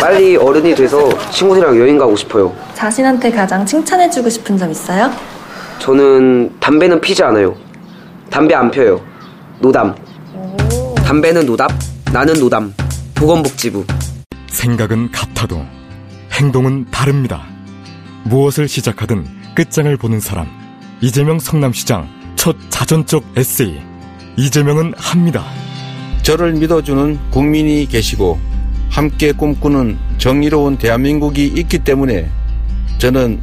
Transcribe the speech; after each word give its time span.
빨리 0.00 0.36
어른이 0.36 0.74
돼서 0.74 1.08
친구들이랑 1.30 1.76
여행 1.78 1.98
가고 1.98 2.14
싶어요. 2.16 2.54
자신한테 2.74 3.30
가장 3.30 3.66
칭찬해주고 3.66 4.28
싶은 4.28 4.56
점 4.56 4.70
있어요? 4.70 5.10
저는 5.80 6.54
담배는 6.60 7.00
피지 7.00 7.22
않아요. 7.24 7.56
담배 8.30 8.54
안 8.54 8.70
펴요. 8.70 9.00
노담. 9.60 9.94
담배는 11.04 11.46
노답, 11.46 11.70
나는 12.12 12.34
노담. 12.34 12.72
보건복지부. 13.14 13.84
생각은 14.48 15.10
같아도 15.10 15.64
행동은 16.32 16.86
다릅니다. 16.90 17.42
무엇을 18.24 18.68
시작하든 18.68 19.24
끝장을 19.54 19.94
보는 19.96 20.20
사람. 20.20 20.46
이재명 21.00 21.38
성남시장 21.38 22.08
첫 22.36 22.56
자전적 22.70 23.24
에세이. 23.36 23.80
이재명은 24.36 24.94
합니다. 24.96 25.44
저를 26.22 26.52
믿어주는 26.52 27.18
국민이 27.30 27.86
계시고 27.86 28.38
함께 28.90 29.32
꿈꾸는 29.32 29.98
정의로운 30.18 30.78
대한민국이 30.78 31.46
있기 31.46 31.78
때문에 31.80 32.28
저는 32.98 33.40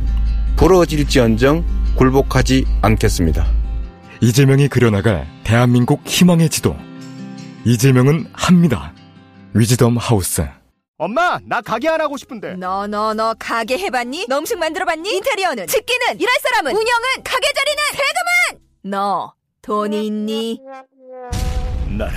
부러질지언정 0.57 1.63
굴복하지 1.95 2.65
않겠습니다. 2.81 3.45
이재명이 4.21 4.67
그려나갈 4.69 5.27
대한민국 5.43 6.01
희망의 6.05 6.49
지도. 6.49 6.75
이재명은 7.65 8.27
합니다. 8.33 8.93
위즈덤 9.53 9.97
하우스. 9.97 10.45
엄마, 10.97 11.39
나 11.45 11.61
가게 11.61 11.89
안 11.89 11.99
하고 11.99 12.15
싶은데. 12.17 12.55
너 12.55 12.87
너 12.87 13.13
너 13.13 13.33
가게 13.37 13.77
해봤니? 13.77 14.27
너 14.29 14.37
음식 14.39 14.57
만들어봤니? 14.57 15.09
인테리어는? 15.17 15.67
집기는? 15.67 16.19
일할 16.19 16.35
사람은? 16.41 16.71
운영은? 16.71 17.23
가게 17.23 17.47
자리는? 17.53 17.83
세금은? 17.91 18.61
너 18.91 19.33
돈이 19.61 20.07
있니? 20.07 20.59
나는 21.97 22.13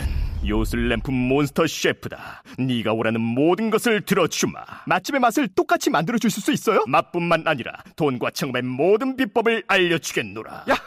요술램프 0.47 1.11
몬스터 1.11 1.67
셰프다. 1.67 2.42
네가 2.58 2.92
원하는 2.94 3.20
모든 3.20 3.70
것을 3.70 4.03
들어주마. 4.03 4.61
맛집의 4.86 5.20
맛을 5.20 5.48
똑같이 5.48 5.91
만들어 5.91 6.17
주실 6.19 6.42
수 6.42 6.53
있어요? 6.53 6.84
맛뿐만 6.86 7.42
아니라 7.47 7.72
돈과 7.97 8.30
청음의 8.30 8.62
모든 8.62 9.17
비법을 9.17 9.64
알려주겠노라. 9.67 10.64
야하! 10.69 10.78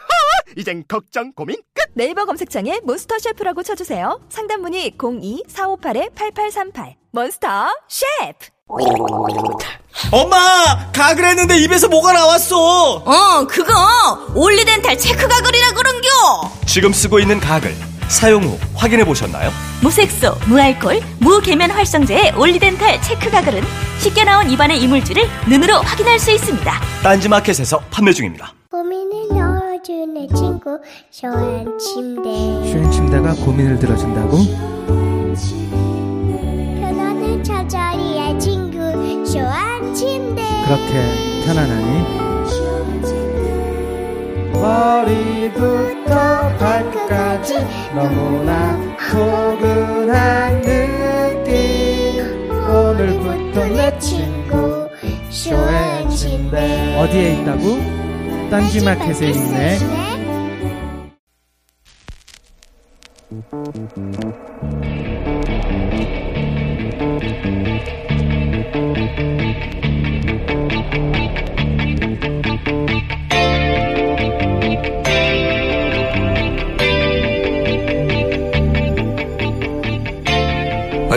이젠 0.56 0.84
걱정 0.88 1.32
고민 1.32 1.56
끝. 1.74 1.82
네이버 1.94 2.24
검색창에 2.24 2.80
몬스터 2.84 3.18
셰프라고 3.18 3.62
쳐주세요. 3.62 4.20
상담 4.28 4.62
문의 4.62 4.90
02-4588-8838 4.92 6.94
몬스터 7.12 7.68
셰프 7.88 8.48
엄마! 10.10 10.90
가글 10.92 11.24
했는데 11.26 11.58
입에서 11.58 11.88
뭐가 11.88 12.12
나왔어! 12.14 12.94
어, 13.04 13.46
그거 13.46 13.72
올리덴탈 14.34 14.96
체크 14.98 15.28
가글이라 15.28 15.72
그런겨. 15.72 16.08
지금 16.66 16.92
쓰고 16.92 17.18
있는 17.18 17.38
가글, 17.38 17.74
사용 18.12 18.42
후 18.44 18.58
확인해 18.74 19.04
보셨나요? 19.06 19.50
무색소, 19.82 20.34
무알콜, 20.46 21.00
무계면 21.20 21.70
활성제의 21.70 22.34
올리덴탈 22.36 23.00
체크 23.00 23.30
가글은 23.30 23.62
쉽게 24.00 24.22
나온 24.24 24.50
입안의 24.50 24.80
이물질을 24.82 25.22
눈으로 25.48 25.76
확인할 25.80 26.18
수 26.18 26.30
있습니다. 26.30 26.72
딴지마켓에서 27.02 27.78
판매 27.90 28.12
중입니다. 28.12 28.52
고민을 28.70 29.28
넣어주는 29.30 30.28
친구 30.34 30.78
쇼한 31.10 31.78
침대 31.78 32.30
슈행 32.70 32.90
침대가 32.90 33.32
고민을 33.32 33.78
들어준다고? 33.78 34.36
편안한 36.80 37.42
잠자리의 37.42 38.38
친구 38.38 39.26
쇼한 39.26 39.94
침대 39.94 40.42
그렇게 40.66 41.44
편안하니? 41.46 42.71
머리부터 44.62 46.56
발끝까지 46.56 47.54
너무나 47.96 48.78
포근한 49.10 50.62
느낌. 50.62 52.22
오늘부터 52.70 53.64
내 53.66 53.98
친구 53.98 54.88
쇼의 55.30 56.10
침대 56.10 56.96
어디에 56.96 57.42
있다고? 57.42 57.76
딴지마켓에 58.50 59.30
있네 59.30 59.78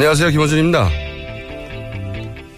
안녕하세요. 0.06 0.30
김원준입니다. 0.30 0.88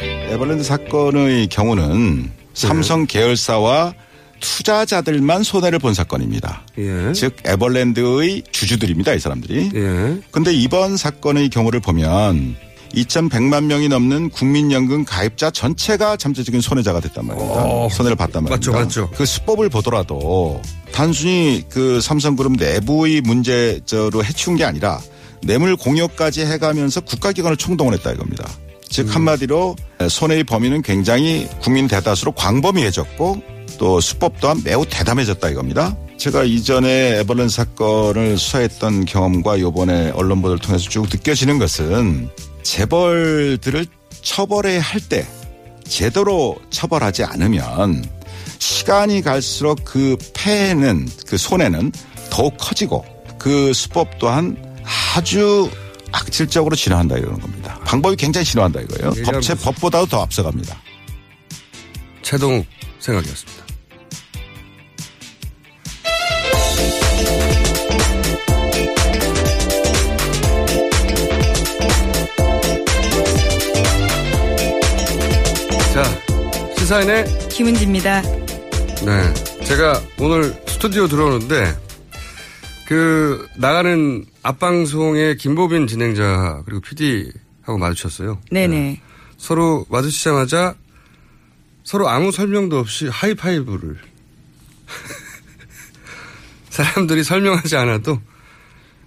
에버랜드 0.02 0.66
사건의 0.66 1.47
경우는 1.47 2.30
삼성 2.53 3.06
계열사와 3.06 3.94
투자자들만 4.41 5.44
손해를 5.44 5.80
본 5.80 5.94
사건입니다. 5.94 6.63
예. 6.78 7.13
즉 7.13 7.38
에버랜드의 7.46 8.44
주주들입니다. 8.52 9.13
이 9.13 9.19
사람들이. 9.19 9.72
예. 9.74 10.22
근데 10.30 10.53
이번 10.53 10.97
사건의 10.97 11.47
경우를 11.47 11.80
보면 11.80 12.58
2,100만 12.94 13.64
명이 13.64 13.88
넘는 13.88 14.29
국민연금 14.31 15.06
가입자 15.06 15.50
전체가 15.50 16.18
잠재적인 16.18 16.59
손해자가 16.59 17.00
됐단 17.00 17.28
말입니다. 17.28 17.64
어, 17.64 17.88
손해를 17.90 18.18
봤단 18.18 18.44
말입니다. 18.44 18.72
맞죠, 18.72 18.74
맞죠. 18.74 19.09
그 19.16 19.25
수법을 19.25 19.69
보더라도 19.69 20.62
단순히 20.91 21.64
그 21.69 22.02
삼성그룹 22.02 22.58
내부의 22.58 23.22
문제로 23.22 24.22
해치운 24.22 24.58
게 24.58 24.66
아니라 24.66 25.00
뇌물 25.44 25.75
공여까지 25.75 26.46
해가면서 26.46 27.02
국가기관을 27.02 27.58
총동원했다 27.58 28.12
이겁니다. 28.12 28.48
즉 28.90 29.14
한마디로 29.14 29.75
손해의 30.09 30.44
범위는 30.46 30.81
굉장히 30.81 31.48
국민 31.62 31.88
대다수로 31.88 32.31
광범위해졌고 32.34 33.42
또 33.78 34.00
수법 34.02 34.40
또한 34.40 34.62
매우 34.64 34.86
대담해졌다 34.86 35.50
이겁니다. 35.50 35.96
제가 36.18 36.44
이전에 36.44 37.20
에버랜드 37.20 37.53
사건을 37.53 38.38
수사했던 38.38 39.06
경험과 39.06 39.59
요번에 39.59 40.12
언론 40.12 40.42
보도를 40.42 40.59
통해서 40.59 40.90
쭉 40.90 41.03
느껴지는 41.03 41.59
것은 41.59 42.30
재벌들을 42.64 43.86
처벌해야 44.24 44.81
할 44.81 45.00
때 45.02 45.26
제대로 45.88 46.58
처벌하지 46.70 47.24
않으면 47.24 48.03
시간이 48.59 49.22
갈수록 49.22 49.80
그 49.84 50.18
폐해는 50.34 51.08
그 51.28 51.38
손해는 51.38 51.92
더욱 52.30 52.56
커지고 52.58 53.06
그 53.38 53.72
수법 53.74 54.18
또한 54.20 54.58
아주 55.16 55.70
악질적으로 56.12 56.75
진화한다 56.75 57.18
이러는 57.18 57.40
겁니다. 57.40 57.80
방법이 57.86 58.16
굉장히 58.16 58.46
진화한다 58.46 58.81
이거예요. 58.81 59.12
예리한 59.16 59.34
법체 59.34 59.53
모습. 59.53 59.66
법보다도 59.66 60.06
더 60.08 60.22
앞서갑니다. 60.22 60.78
최동욱 62.22 62.66
생각이었습니다. 63.00 63.66
자, 75.94 76.03
시사인의 76.78 77.26
김은지입니다. 77.50 78.22
네. 78.22 79.34
제가 79.66 80.02
오늘 80.20 80.53
스튜디오 80.67 81.08
들어오는데, 81.08 81.76
그, 82.88 83.47
나가는 83.58 84.26
앞방송의 84.47 85.35
김보빈 85.38 85.88
진행자, 85.88 86.61
그리고 86.66 86.79
PD하고 86.79 87.78
마주쳤어요. 87.78 88.41
네네. 88.49 89.02
서로 89.38 89.85
마주치자마자 89.90 90.76
서로 91.84 92.08
아무 92.08 92.32
설명도 92.32 92.79
없이 92.79 93.08
하이파이브를. 93.09 93.97
사람들이 96.70 97.23
설명하지 97.23 97.76
않아도 97.76 98.22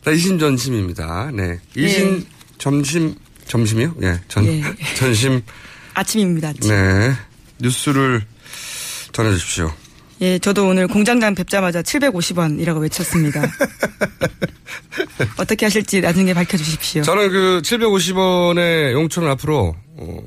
다 0.04 0.10
이심전심입니다. 0.10 1.31
네. 1.32 1.58
이심, 1.75 2.26
점심, 2.58 3.14
점심이요? 3.46 3.94
예. 4.02 4.20
전, 4.28 4.44
예. 4.44 4.62
전심. 4.96 5.40
아침입니다. 5.94 6.48
아침. 6.48 6.70
네. 6.70 7.14
뉴스를 7.60 8.22
전해 9.12 9.31
주십시오. 9.32 9.72
예, 10.22 10.38
저도 10.38 10.69
오늘 10.69 10.87
공장장 10.87 11.34
뵙자마자 11.34 11.81
750원이라고 11.81 12.82
외쳤습니다. 12.82 13.42
어떻게 15.37 15.67
하실지 15.67 16.00
나중에 16.00 16.34
밝혀주십시오. 16.34 17.02
저는 17.02 17.31
그 17.31 17.62
750원의 17.62 18.93
용돈을 18.93 19.31
앞으로 19.31 19.75
어, 19.96 20.19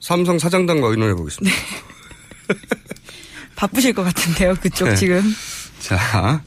삼성 0.00 0.38
사장단과 0.38 0.88
의논해 0.88 1.14
보겠습니다. 1.14 1.56
바쁘실 3.56 3.92
것 3.92 4.02
같은데요, 4.04 4.54
그쪽 4.60 4.88
네. 4.88 4.94
지금. 4.96 5.22
자, 5.80 6.42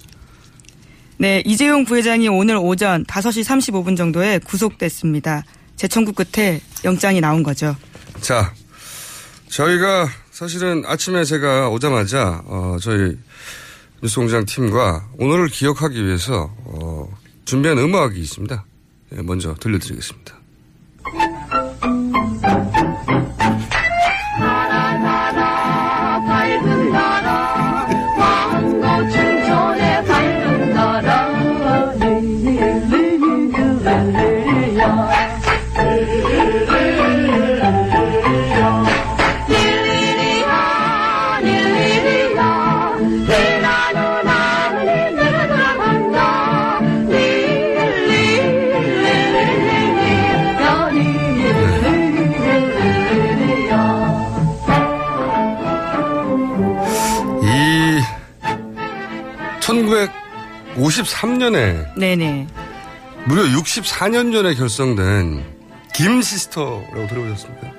네, 1.18 1.42
이재용 1.46 1.86
부회장이 1.86 2.28
오늘 2.28 2.58
오전 2.58 3.06
5시 3.06 3.44
35분 3.44 3.96
정도에 3.96 4.40
구속됐습니다. 4.40 5.44
재청구 5.76 6.14
끝에 6.14 6.60
영장이 6.84 7.22
나온 7.22 7.44
거죠. 7.44 7.76
자, 8.22 8.54
저희가 9.48 10.10
사실은 10.32 10.84
아침에 10.86 11.24
제가 11.24 11.70
오자마자 11.70 12.42
어, 12.46 12.78
저희 12.82 13.18
뉴스공장 14.02 14.46
팀과 14.46 15.08
오늘을 15.18 15.48
기억하기 15.48 16.06
위해서 16.06 16.54
어, 16.66 17.08
준비한 17.46 17.78
음악이 17.78 18.20
있습니다. 18.20 18.66
예, 19.16 19.22
먼저 19.22 19.54
들려드리겠습니다. 19.56 20.43
1953년에 60.94 61.98
네네. 61.98 62.48
무려 63.26 63.44
64년 63.44 64.32
전에 64.34 64.54
결성된 64.54 65.44
김 65.94 66.22
시스터라고 66.22 67.08
들어보셨습니까? 67.08 67.72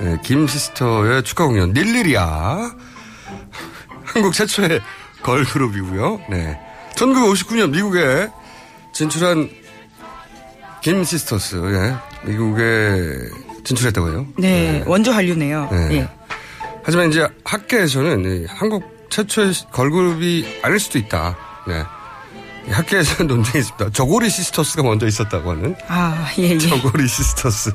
네, 0.00 0.16
김 0.22 0.46
시스터의 0.46 1.22
축하 1.22 1.46
공연 1.46 1.72
닐리리아 1.72 2.70
한국 4.04 4.32
최초의 4.32 4.80
걸그룹이고요. 5.22 6.22
네. 6.30 6.58
1959년 6.94 7.70
미국에 7.70 8.28
진출한 8.92 9.48
김 10.82 11.04
시스터스, 11.04 11.56
예. 11.56 12.28
미국에 12.28 13.28
진출했다고 13.64 14.08
해요. 14.10 14.26
네, 14.38 14.82
원조 14.86 15.12
한류네요. 15.12 15.68
네. 15.70 15.96
예. 15.98 16.08
하지만 16.82 17.10
이제 17.10 17.28
학계에서는 17.44 18.24
이 18.24 18.46
한국 18.48 19.08
최초의 19.10 19.52
걸그룹이 19.70 20.60
아닐 20.62 20.80
수도 20.80 20.98
있다. 20.98 21.36
네. 21.68 21.84
이 22.70 22.72
학계에서는 22.72 23.26
논쟁이 23.26 23.58
있습니다. 23.58 23.90
저고리 23.90 24.30
시스터스가 24.30 24.84
먼저 24.84 25.06
있었다고 25.06 25.50
하는. 25.50 25.74
아, 25.88 26.30
예, 26.38 26.50
예. 26.50 26.58
저고리 26.58 27.08
시스터스. 27.08 27.72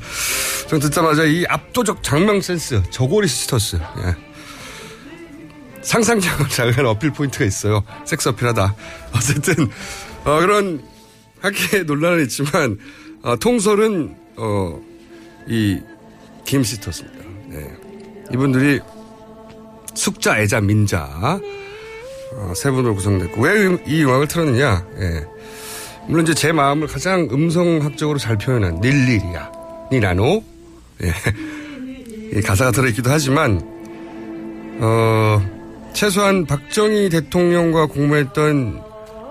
전 0.68 0.80
듣자마자 0.80 1.24
이 1.24 1.44
압도적 1.46 2.02
작명 2.02 2.40
센스. 2.40 2.82
저고리 2.90 3.28
시스터스. 3.28 3.76
예. 3.76 4.16
상상력을 5.82 6.48
자극하는 6.48 6.90
어필 6.90 7.12
포인트가 7.12 7.44
있어요. 7.44 7.84
섹스 8.06 8.30
어필하다. 8.30 8.74
어쨌든, 9.14 9.70
어, 10.24 10.40
그런 10.40 10.82
학계 11.42 11.82
논란은 11.82 12.22
있지만, 12.24 12.78
어, 13.22 13.36
통설은, 13.36 14.16
어, 14.36 14.80
이, 15.46 15.78
김 16.46 16.64
시스터스입니다. 16.64 17.24
네. 17.48 17.70
이분들이 18.32 18.80
숙자, 19.94 20.40
애자, 20.40 20.62
민자, 20.62 21.02
어, 21.04 21.40
세 22.54 22.70
분으로 22.70 22.94
구성됐고, 22.94 23.40
왜 23.42 23.78
이 23.86 24.02
음악을 24.04 24.28
틀었느냐, 24.28 24.86
예. 24.98 25.24
물론 26.08 26.24
이제 26.24 26.34
제 26.34 26.52
마음을 26.52 26.86
가장 26.86 27.28
음성학적으로 27.30 28.18
잘 28.18 28.36
표현한 28.38 28.80
닐리리아, 28.80 29.50
니나노, 29.92 30.42
예. 31.04 31.12
이 32.38 32.40
가사가 32.42 32.70
들어있기도 32.72 33.10
하지만, 33.10 33.60
어, 34.80 35.40
최소한 35.94 36.44
박정희 36.44 37.08
대통령과 37.08 37.86
공모했던 37.86 38.82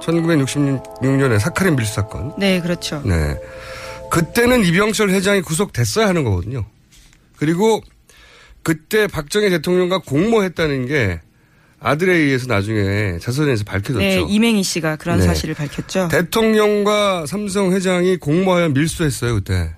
1966년의 0.01 1.39
사카린 1.39 1.75
밀수 1.75 1.93
사건. 1.93 2.33
네, 2.37 2.59
그렇죠. 2.61 3.01
네. 3.05 3.35
그때는 4.11 4.63
이병철 4.63 5.09
회장이 5.09 5.41
구속됐어야 5.41 6.07
하는 6.07 6.23
거거든요. 6.23 6.65
그리고 7.37 7.81
그때 8.63 9.07
박정희 9.07 9.49
대통령과 9.49 9.99
공모했다는 9.99 10.85
게 10.87 11.21
아들에 11.79 12.13
의해서 12.13 12.47
나중에 12.47 13.19
자선에서 13.19 13.63
밝혀졌죠. 13.63 13.99
네, 13.99 14.25
이맹희 14.27 14.63
씨가 14.63 14.95
그런 14.95 15.19
네. 15.19 15.25
사실을 15.25 15.55
밝혔죠. 15.55 16.07
대통령과 16.09 17.25
삼성 17.25 17.73
회장이 17.73 18.17
공모하여 18.17 18.69
밀수했어요, 18.69 19.35
그때. 19.35 19.75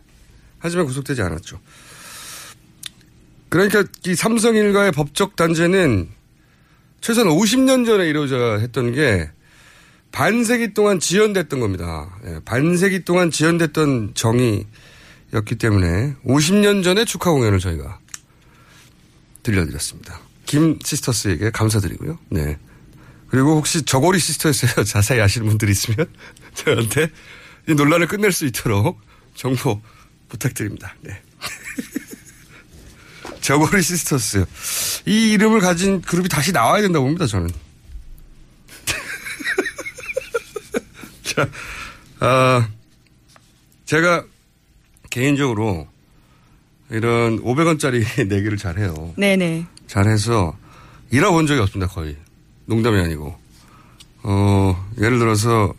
하지만 0.59 0.85
구속되지 0.85 1.21
않았죠. 1.21 1.59
그러니까 3.49 3.83
이 4.05 4.15
삼성 4.15 4.55
일가의 4.55 4.91
법적 4.91 5.35
단죄는 5.35 6.09
최소한 7.01 7.29
50년 7.29 7.85
전에 7.85 8.07
이루어져야 8.07 8.57
했던 8.57 8.91
게 8.91 9.29
반세기 10.11 10.73
동안 10.73 11.00
지연됐던 11.00 11.59
겁니다. 11.59 12.09
예, 12.25 12.39
반세기 12.43 13.05
동안 13.05 13.29
지연됐던 13.31 14.13
정의였기 14.15 15.55
때문에 15.59 16.15
50년 16.25 16.83
전에 16.83 17.05
축하 17.05 17.31
공연을 17.31 17.59
저희가 17.59 18.00
들려드렸습니다. 19.43 20.19
김 20.47 20.79
시스터스에게 20.83 21.51
감사드리고요. 21.51 22.17
네. 22.29 22.57
그리고 23.27 23.57
혹시 23.57 23.83
저고리 23.83 24.17
시스터스에서 24.17 24.83
자세히 24.89 25.21
아시는 25.21 25.47
분들이 25.47 25.71
있으면 25.71 26.07
저한테 26.55 27.09
이 27.67 27.75
논란을 27.75 28.07
끝낼 28.07 28.31
수 28.31 28.47
있도록 28.47 28.99
정보 29.35 29.79
부탁드립니다. 30.29 30.95
네. 31.01 31.21
저고리 33.41 33.83
시스터스. 33.83 34.45
이 35.05 35.31
이름을 35.33 35.59
가진 35.59 36.01
그룹이 36.01 36.29
다시 36.29 36.51
나와야 36.51 36.81
된다고 36.81 37.05
봅니다, 37.05 37.27
저는. 37.27 37.50
자, 41.23 41.50
아, 42.19 42.69
제가 43.85 44.25
개인적으로 45.09 45.88
이런 46.89 47.41
500원짜리 47.41 48.27
내기를 48.27 48.57
잘해요. 48.57 49.13
네네. 49.17 49.65
잘해서 49.88 50.56
잃어본 51.12 51.48
적이 51.48 51.62
없습니다, 51.62 51.91
거의. 51.91 52.15
농담이 52.65 53.00
아니고. 53.00 53.36
어, 54.24 54.89
예를 55.00 55.20
들어서 55.20 55.74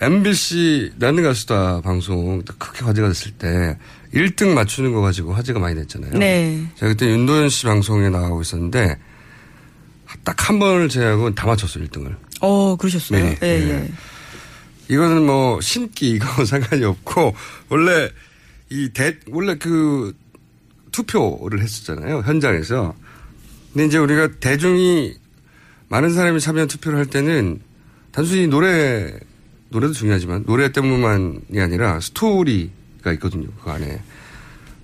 MBC 0.00 0.92
나는 0.96 1.22
가수다 1.24 1.80
방송 1.82 2.42
딱 2.44 2.58
크게 2.58 2.84
화제가 2.84 3.08
됐을 3.08 3.32
때 3.32 3.76
1등 4.14 4.54
맞추는 4.54 4.92
거 4.92 5.00
가지고 5.00 5.34
화제가 5.34 5.58
많이 5.58 5.74
됐잖아요. 5.74 6.12
네. 6.12 6.66
제가 6.76 6.92
그때 6.92 7.06
윤도현 7.10 7.48
씨 7.48 7.64
방송에 7.66 8.08
나가고 8.08 8.40
있었는데 8.40 8.96
딱 10.24 10.48
한 10.48 10.58
번을 10.58 10.88
제외하고 10.88 11.34
다 11.34 11.46
맞췄어요, 11.46 11.84
1등을. 11.84 12.16
어, 12.40 12.76
그러셨어요. 12.76 13.22
네, 13.22 13.38
예, 13.42 13.46
네. 13.58 13.70
예. 13.70 13.92
이거는 14.94 15.26
뭐 15.26 15.60
신기 15.60 16.12
이거 16.12 16.26
상관이 16.46 16.82
없고 16.84 17.34
원래 17.68 18.08
이 18.70 18.88
대 18.94 19.16
원래 19.30 19.56
그 19.58 20.14
투표를 20.98 21.62
했었잖아요 21.62 22.22
현장에서. 22.24 22.94
근데 23.72 23.86
이제 23.86 23.98
우리가 23.98 24.28
대중이 24.40 25.14
많은 25.88 26.12
사람이 26.12 26.40
참여한 26.40 26.68
투표를 26.68 26.98
할 26.98 27.06
때는 27.06 27.60
단순히 28.10 28.46
노래 28.46 29.12
노래도 29.70 29.92
중요하지만 29.92 30.44
노래 30.46 30.72
때문만이 30.72 31.60
아니라 31.60 32.00
스토리가 32.00 33.12
있거든요 33.12 33.48
그 33.62 33.70
안에 33.70 34.00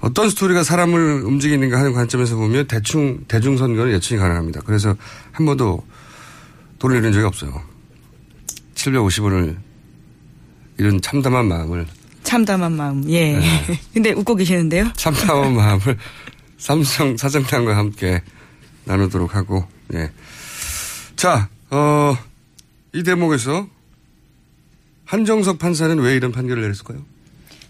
어떤 0.00 0.28
스토리가 0.28 0.62
사람을 0.62 1.22
움직이는가 1.24 1.78
하는 1.78 1.94
관점에서 1.94 2.36
보면 2.36 2.66
대충 2.66 3.24
대중 3.26 3.56
선거는 3.56 3.92
예측이 3.94 4.18
가능합니다. 4.18 4.60
그래서 4.64 4.94
한 5.32 5.46
번도 5.46 5.82
돈을 6.78 6.98
잃은 6.98 7.12
적이 7.12 7.24
없어요. 7.24 7.62
750원을 8.74 9.56
이런 10.76 11.00
참담한 11.00 11.46
마음을 11.46 11.86
참담한 12.24 12.72
마음. 12.72 13.08
예. 13.08 13.36
네. 13.36 13.60
근데 13.94 14.12
웃고 14.12 14.34
계시는데요? 14.34 14.90
참담한 14.96 15.54
마음을 15.54 15.96
삼성 16.58 17.16
사장단과 17.16 17.76
함께 17.76 18.20
나누도록 18.84 19.36
하고 19.36 19.64
예. 19.94 20.10
자, 21.14 21.48
어, 21.70 22.16
이 22.92 23.02
대목에서 23.02 23.68
한정석 25.04 25.58
판사는 25.58 25.96
왜 25.98 26.16
이런 26.16 26.32
판결을 26.32 26.62
내렸을까요? 26.62 27.04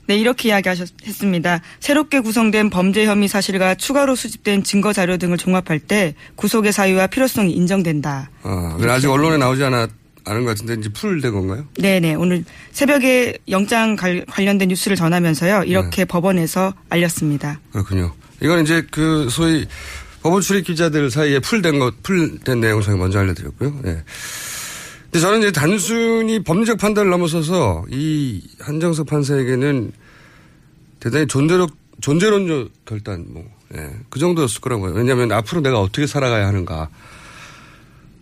네, 0.07 0.17
이렇게 0.17 0.51
이야기하셨습니다. 0.51 1.61
새롭게 1.81 2.21
구성된 2.21 2.71
범죄 2.71 3.07
혐의 3.07 3.27
사실과 3.27 3.75
추가로 3.75 4.15
수집된 4.15 4.63
증거 4.63 4.93
자료 4.93 5.17
등을 5.17 5.39
종합할 5.39 5.81
때 5.81 6.15
구속의 6.37 6.73
사유와 6.73 7.07
필요성이 7.07 7.53
인정된다. 7.53 8.31
아, 8.43 8.79
아직 8.89 9.09
언론에 9.09 9.39
나오지 9.39 9.65
않았, 9.65 9.91
않은 10.25 10.45
것 10.45 10.51
같은데 10.51 10.75
이제 10.81 10.89
풀된 10.89 11.33
건가요? 11.33 11.67
네네. 11.79 12.15
오늘 12.15 12.45
새벽에 12.73 13.37
영장 13.49 13.95
갈- 13.97 14.25
관련된 14.27 14.69
뉴스를 14.69 14.97
전하면서요. 14.97 15.65
이렇게 15.65 15.97
네. 16.03 16.05
법원에서 16.07 16.73
알렸습니다. 16.89 17.61
그렇군요. 17.73 18.13
이건 18.43 18.63
이제 18.63 18.87
그 18.91 19.29
소위 19.31 19.67
법원 20.23 20.41
출입 20.41 20.65
기자들 20.65 21.11
사이에 21.11 21.39
풀된 21.41 21.79
것, 21.79 22.03
풀된 22.03 22.61
내용을 22.61 22.83
제가 22.83 22.97
먼저 22.97 23.19
알려드렸고요. 23.19 23.81
예. 23.87 24.03
근데 25.05 25.21
저는 25.21 25.39
이제 25.41 25.53
단순히 25.53 26.43
법리적 26.43 26.79
판단을 26.79 27.11
넘어서서 27.11 27.85
이 27.91 28.43
한정석 28.61 29.07
판사에게는 29.07 29.93
대단히 31.01 31.27
존재력, 31.27 31.71
존재론적 32.01 32.71
결단, 32.87 33.27
뭐, 33.29 33.45
예. 33.77 33.91
그 34.09 34.19
정도였을 34.19 34.61
거라고요. 34.63 34.95
왜냐하면 34.95 35.31
앞으로 35.33 35.61
내가 35.61 35.81
어떻게 35.81 36.07
살아가야 36.07 36.47
하는가. 36.47 36.89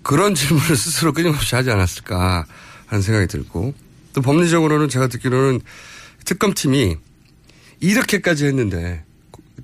그런 0.02 0.34
질문을 0.34 0.76
스스로 0.76 1.12
끊임없이 1.12 1.54
하지 1.54 1.70
않았을까 1.70 2.46
하는 2.86 3.02
생각이 3.02 3.26
들고 3.26 3.74
또 4.12 4.20
법리적으로는 4.20 4.88
제가 4.88 5.06
듣기로는 5.08 5.60
특검팀이 6.24 6.96
이렇게까지 7.80 8.46
했는데 8.46 9.04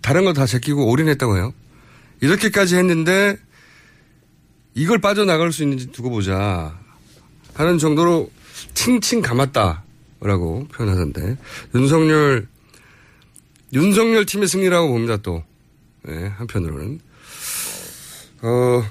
다른 0.03 0.25
거 0.25 0.33
다 0.33 0.47
제끼고 0.47 0.91
올인했다고 0.91 1.37
해요. 1.37 1.53
이렇게까지 2.21 2.77
했는데 2.77 3.37
이걸 4.75 4.99
빠져나갈 4.99 5.53
수 5.53 5.63
있는지 5.63 5.89
두고 5.89 6.11
보자 6.11 6.79
하는 7.55 7.79
정도로 7.79 8.31
칭칭 8.75 9.23
감았다라고 9.23 10.69
표현하던데 10.73 11.37
윤석열 11.75 12.47
윤석열 13.73 14.25
팀의 14.25 14.49
승리라고 14.49 14.89
봅니다 14.89 15.17
또 15.17 15.43
네, 16.03 16.29
한편으로는 16.29 17.01
어 18.43 18.85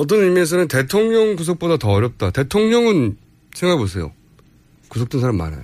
어떤 0.00 0.22
의미에서는 0.22 0.66
대통령 0.68 1.36
구속보다 1.36 1.76
더 1.76 1.90
어렵다. 1.90 2.30
대통령은 2.30 3.18
생각해보세요. 3.54 4.12
구속된 4.88 5.20
사람 5.20 5.36
많아요. 5.36 5.62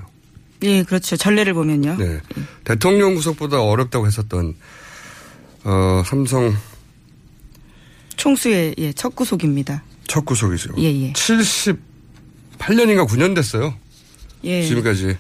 예, 0.62 0.82
그렇죠. 0.82 1.16
전례를 1.16 1.54
보면요. 1.54 1.96
네. 1.98 2.20
대통령 2.62 3.14
구속보다 3.14 3.62
어렵다고 3.62 4.06
했었던, 4.06 4.54
어, 5.64 6.02
삼성 6.04 6.54
총수의 8.16 8.74
예, 8.76 8.92
첫 8.92 9.16
구속입니다. 9.16 9.82
첫 10.06 10.26
구속이죠. 10.26 10.74
예, 10.80 10.84
예. 10.84 11.12
78년인가 11.14 13.08
9년 13.08 13.34
됐어요. 13.34 13.74
예. 14.44 14.62
지금까지. 14.66 15.16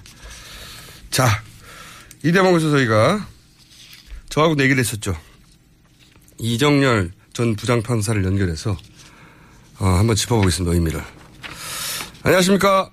자, 1.10 1.42
이 2.22 2.32
대목에서 2.32 2.70
저희가 2.70 3.26
저하고 4.28 4.56
내기를 4.56 4.78
했었죠. 4.80 5.16
이정열 6.38 7.12
전 7.32 7.56
부장판사를 7.56 8.22
연결해서 8.22 8.76
어, 9.78 9.86
한번 9.86 10.16
짚어보겠습니다. 10.16 10.74
의미를. 10.74 11.00
안녕하십니까? 12.22 12.90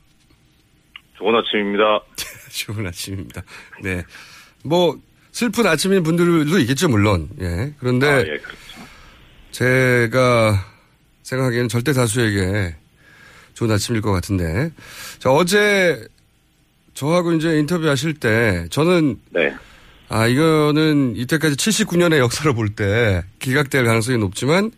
좋은 1.17 1.33
아침입니다. 1.35 2.01
좋은 2.51 2.85
아침입니다. 2.85 3.41
네. 3.81 4.03
뭐 4.63 4.97
슬픈 5.31 5.65
아침인 5.65 6.03
분들도 6.03 6.59
있겠죠, 6.59 6.89
물론. 6.89 7.29
예. 7.41 7.73
그런데 7.79 8.07
아, 8.07 8.19
예, 8.19 8.23
그렇죠. 8.37 8.47
제가 9.51 10.65
생각하기에는 11.23 11.69
절대 11.69 11.93
다수에게 11.93 12.75
좋은 13.53 13.71
아침일 13.71 14.01
것 14.01 14.11
같은데. 14.11 14.71
자, 15.19 15.31
어제 15.31 16.05
저하고 16.93 17.33
이제 17.33 17.57
인터뷰 17.57 17.87
하실 17.87 18.13
때 18.13 18.67
저는 18.69 19.19
네. 19.31 19.53
아, 20.09 20.27
이거는 20.27 21.15
이때까지 21.15 21.55
79년의 21.55 22.17
역사를 22.19 22.51
볼 22.53 22.69
때 22.75 23.23
기각될 23.39 23.85
가능성이 23.85 24.17
높지만 24.17 24.71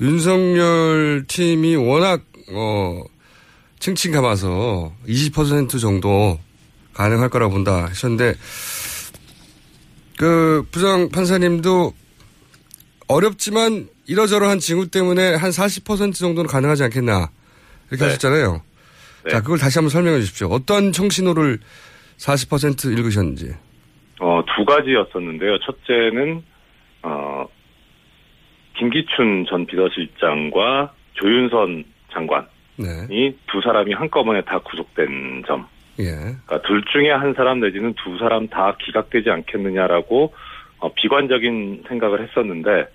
윤석열 0.00 1.24
팀이 1.26 1.76
워낙, 1.76 2.22
어, 2.52 3.02
칭칭 3.78 4.12
감아서 4.12 4.92
20% 5.06 5.80
정도 5.80 6.38
가능할 6.94 7.28
거라고 7.28 7.52
본다 7.52 7.84
하셨는데 7.84 8.34
그 10.18 10.66
부장 10.70 11.08
판사님도 11.08 11.92
어렵지만 13.08 13.88
이러저러한 14.06 14.58
징후 14.58 14.88
때문에 14.88 15.34
한 15.34 15.50
40% 15.50 16.14
정도는 16.14 16.48
가능하지 16.48 16.84
않겠나 16.84 17.30
이렇게 17.90 18.04
네. 18.04 18.10
하셨잖아요. 18.10 18.62
네. 19.24 19.30
자, 19.30 19.40
그걸 19.40 19.58
다시 19.58 19.78
한번 19.78 19.90
설명해 19.90 20.20
주십시오. 20.20 20.48
어떤 20.48 20.92
청신호를 20.92 21.58
40% 22.18 22.96
읽으셨는지. 22.98 23.54
어, 24.20 24.42
두 24.54 24.64
가지였었는데요. 24.64 25.58
첫째는, 25.60 26.42
어, 27.02 27.46
김기춘 28.80 29.44
전 29.46 29.66
비서실장과 29.66 30.92
조윤선 31.12 31.84
장관이 32.12 32.46
네. 32.78 33.34
두 33.46 33.60
사람이 33.62 33.92
한꺼번에 33.92 34.40
다 34.40 34.58
구속된 34.58 35.44
점. 35.46 35.66
예. 35.98 36.06
그러니까 36.06 36.62
둘 36.62 36.82
중에 36.90 37.10
한 37.10 37.34
사람 37.34 37.60
내지는 37.60 37.92
두 38.02 38.16
사람 38.18 38.48
다 38.48 38.74
기각되지 38.80 39.28
않겠느냐라고 39.28 40.32
어, 40.78 40.94
비관적인 40.94 41.84
생각을 41.88 42.26
했었는데 42.26 42.86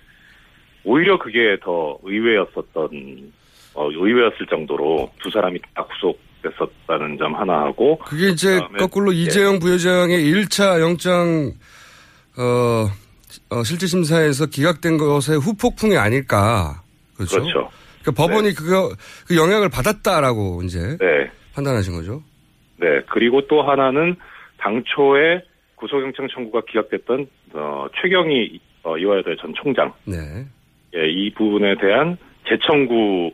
오히려 0.82 1.18
그게 1.18 1.56
더 1.62 1.98
의외였었던 2.02 3.32
어, 3.74 3.88
의외였을 3.88 4.46
정도로 4.46 5.12
두 5.22 5.30
사람이 5.30 5.60
다 5.72 5.84
구속됐었다는 5.84 7.18
점 7.18 7.36
하나 7.36 7.60
하고 7.60 7.98
그게 7.98 8.30
이제 8.30 8.58
거꾸로 8.76 9.14
예. 9.14 9.18
이재용 9.18 9.60
부회장의 9.60 10.18
1차 10.18 10.80
영장 10.80 11.52
어, 12.38 13.05
어, 13.50 13.62
실질 13.62 13.88
심사에서 13.88 14.46
기각된 14.46 14.98
것의 14.98 15.38
후폭풍이 15.40 15.96
아닐까. 15.96 16.82
그렇죠. 17.14 17.40
그렇죠. 17.40 17.70
그러니까 18.02 18.22
법원이 18.22 18.54
그거 18.54 18.90
그 19.26 19.36
영향을 19.36 19.68
받았다라고 19.68 20.62
이제 20.64 20.96
네. 21.00 21.30
판단하신 21.54 21.94
거죠. 21.94 22.22
네. 22.76 23.00
그리고 23.10 23.46
또 23.46 23.62
하나는 23.62 24.16
당초에 24.58 25.42
구속영장 25.76 26.28
청구가 26.32 26.62
기각됐던 26.68 27.26
어, 27.54 27.86
최경희 28.00 28.60
어, 28.82 28.96
이화여대 28.96 29.36
전 29.40 29.52
총장 29.54 29.92
네. 30.04 30.16
예, 30.94 31.08
이 31.08 31.32
부분에 31.34 31.76
대한 31.80 32.16
재청구 32.48 33.32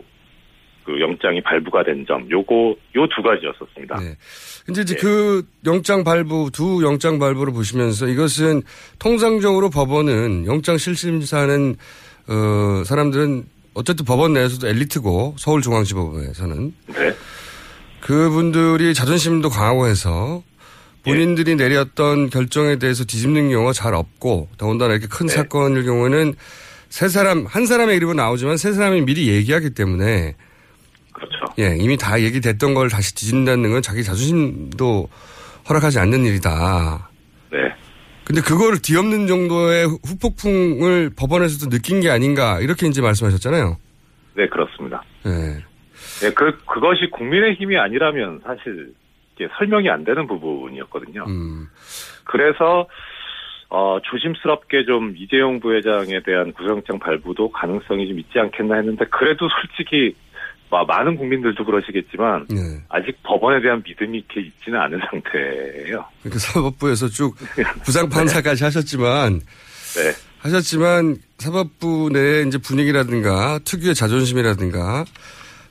그 0.85 1.01
영장이 1.01 1.43
발부가 1.43 1.85
된 1.85 2.05
점, 2.07 2.29
요거 2.31 2.77
요 2.97 3.07
두 3.15 3.23
가지였었습니다. 3.23 3.99
네. 4.01 4.17
근데 4.67 4.81
예. 4.81 4.83
이제 4.83 4.95
그 4.97 5.45
영장 5.67 6.05
발부 6.05 6.51
두 6.53 6.83
영장 6.83 7.19
발부를 7.19 7.53
보시면서 7.53 8.09
이것은 8.09 8.63
통상적으로 8.99 9.71
법원은 9.71 10.47
영장 10.47 10.79
실심사는 10.79 11.77
어 12.29 12.83
사람들은 12.85 13.45
어쨌든 13.75 14.05
법원 14.05 14.33
내에서도 14.35 14.67
엘리트고 14.69 15.37
서울중앙지법에서는 15.39 16.75
네. 16.89 17.15
그분들이 18.01 18.95
자존심도 18.95 19.49
강하고 19.49 19.87
해서 19.87 20.43
본인들이 21.05 21.57
내렸던 21.57 22.31
결정에 22.31 22.77
대해서 22.77 23.05
뒤집는 23.05 23.51
경우가 23.51 23.73
잘 23.73 23.95
없고 23.95 24.49
더군다나 24.57 24.93
이렇게 24.93 25.09
큰 25.09 25.27
사건일 25.27 25.85
경우에는 25.85 26.35
세 26.89 27.09
사람 27.09 27.47
한 27.47 27.67
사람의 27.67 27.97
이름은 27.97 28.17
나오지만 28.17 28.57
세 28.57 28.73
사람이 28.73 29.03
미리 29.03 29.29
얘기하기 29.29 29.71
때문에 29.71 30.37
그렇죠. 31.27 31.47
예 31.59 31.77
이미 31.79 31.97
다 31.97 32.21
얘기됐던 32.21 32.75
걸 32.75 32.89
다시 32.89 33.15
뒤진다는 33.15 33.71
건 33.71 33.83
자기 33.83 34.03
자존심도 34.03 35.09
허락하지 35.69 35.99
않는 36.01 36.25
일이다. 36.25 37.09
네. 37.53 37.59
근데 38.25 38.41
그거를 38.41 38.81
뒤엎는 38.83 39.27
정도의 39.27 39.87
후폭풍을 40.05 41.11
법원에서도 41.17 41.71
느낀 41.71 42.01
게 42.01 42.11
아닌가 42.11 42.59
이렇게 42.61 42.87
이제 42.87 43.01
말씀하셨잖아요. 43.03 43.77
네, 44.35 44.49
그렇습니다. 44.49 45.03
예. 45.27 45.31
네, 45.31 46.31
그 46.35 46.57
그것이 46.65 47.11
국민의 47.11 47.55
힘이 47.55 47.77
아니라면 47.79 48.41
사실 48.45 48.93
설명이 49.59 49.89
안 49.91 50.05
되는 50.05 50.27
부분이었거든요. 50.27 51.25
음. 51.27 51.69
그래서 52.25 52.87
어, 53.69 53.99
조심스럽게 54.05 54.85
좀 54.85 55.15
이재용 55.17 55.59
부회장에 55.59 56.23
대한 56.25 56.53
구속영장 56.53 56.99
발부도 56.99 57.51
가능성이 57.51 58.07
좀 58.09 58.19
있지 58.21 58.39
않겠나 58.39 58.77
했는데 58.77 59.05
그래도 59.07 59.49
솔직히 59.49 60.15
마- 60.15 60.32
많은 60.85 61.17
국민들도 61.17 61.65
그러시겠지만 61.65 62.47
네. 62.49 62.61
아직 62.89 63.17
법원에 63.23 63.61
대한 63.61 63.83
믿음이 63.87 64.19
이렇게 64.19 64.41
있지는 64.41 64.81
않은 64.81 65.01
상태예요. 65.11 66.05
그러니까 66.23 66.39
사법부에서 66.39 67.09
쭉 67.09 67.37
부장 67.85 68.09
판사까지 68.09 68.65
하셨지만 68.65 69.41
네. 69.95 70.13
하셨지만 70.39 71.17
사법부 71.39 72.11
내의 72.13 72.47
이제 72.49 72.59
분위기라든가 72.59 73.59
특유의 73.65 73.95
자존심이라든가 73.95 75.05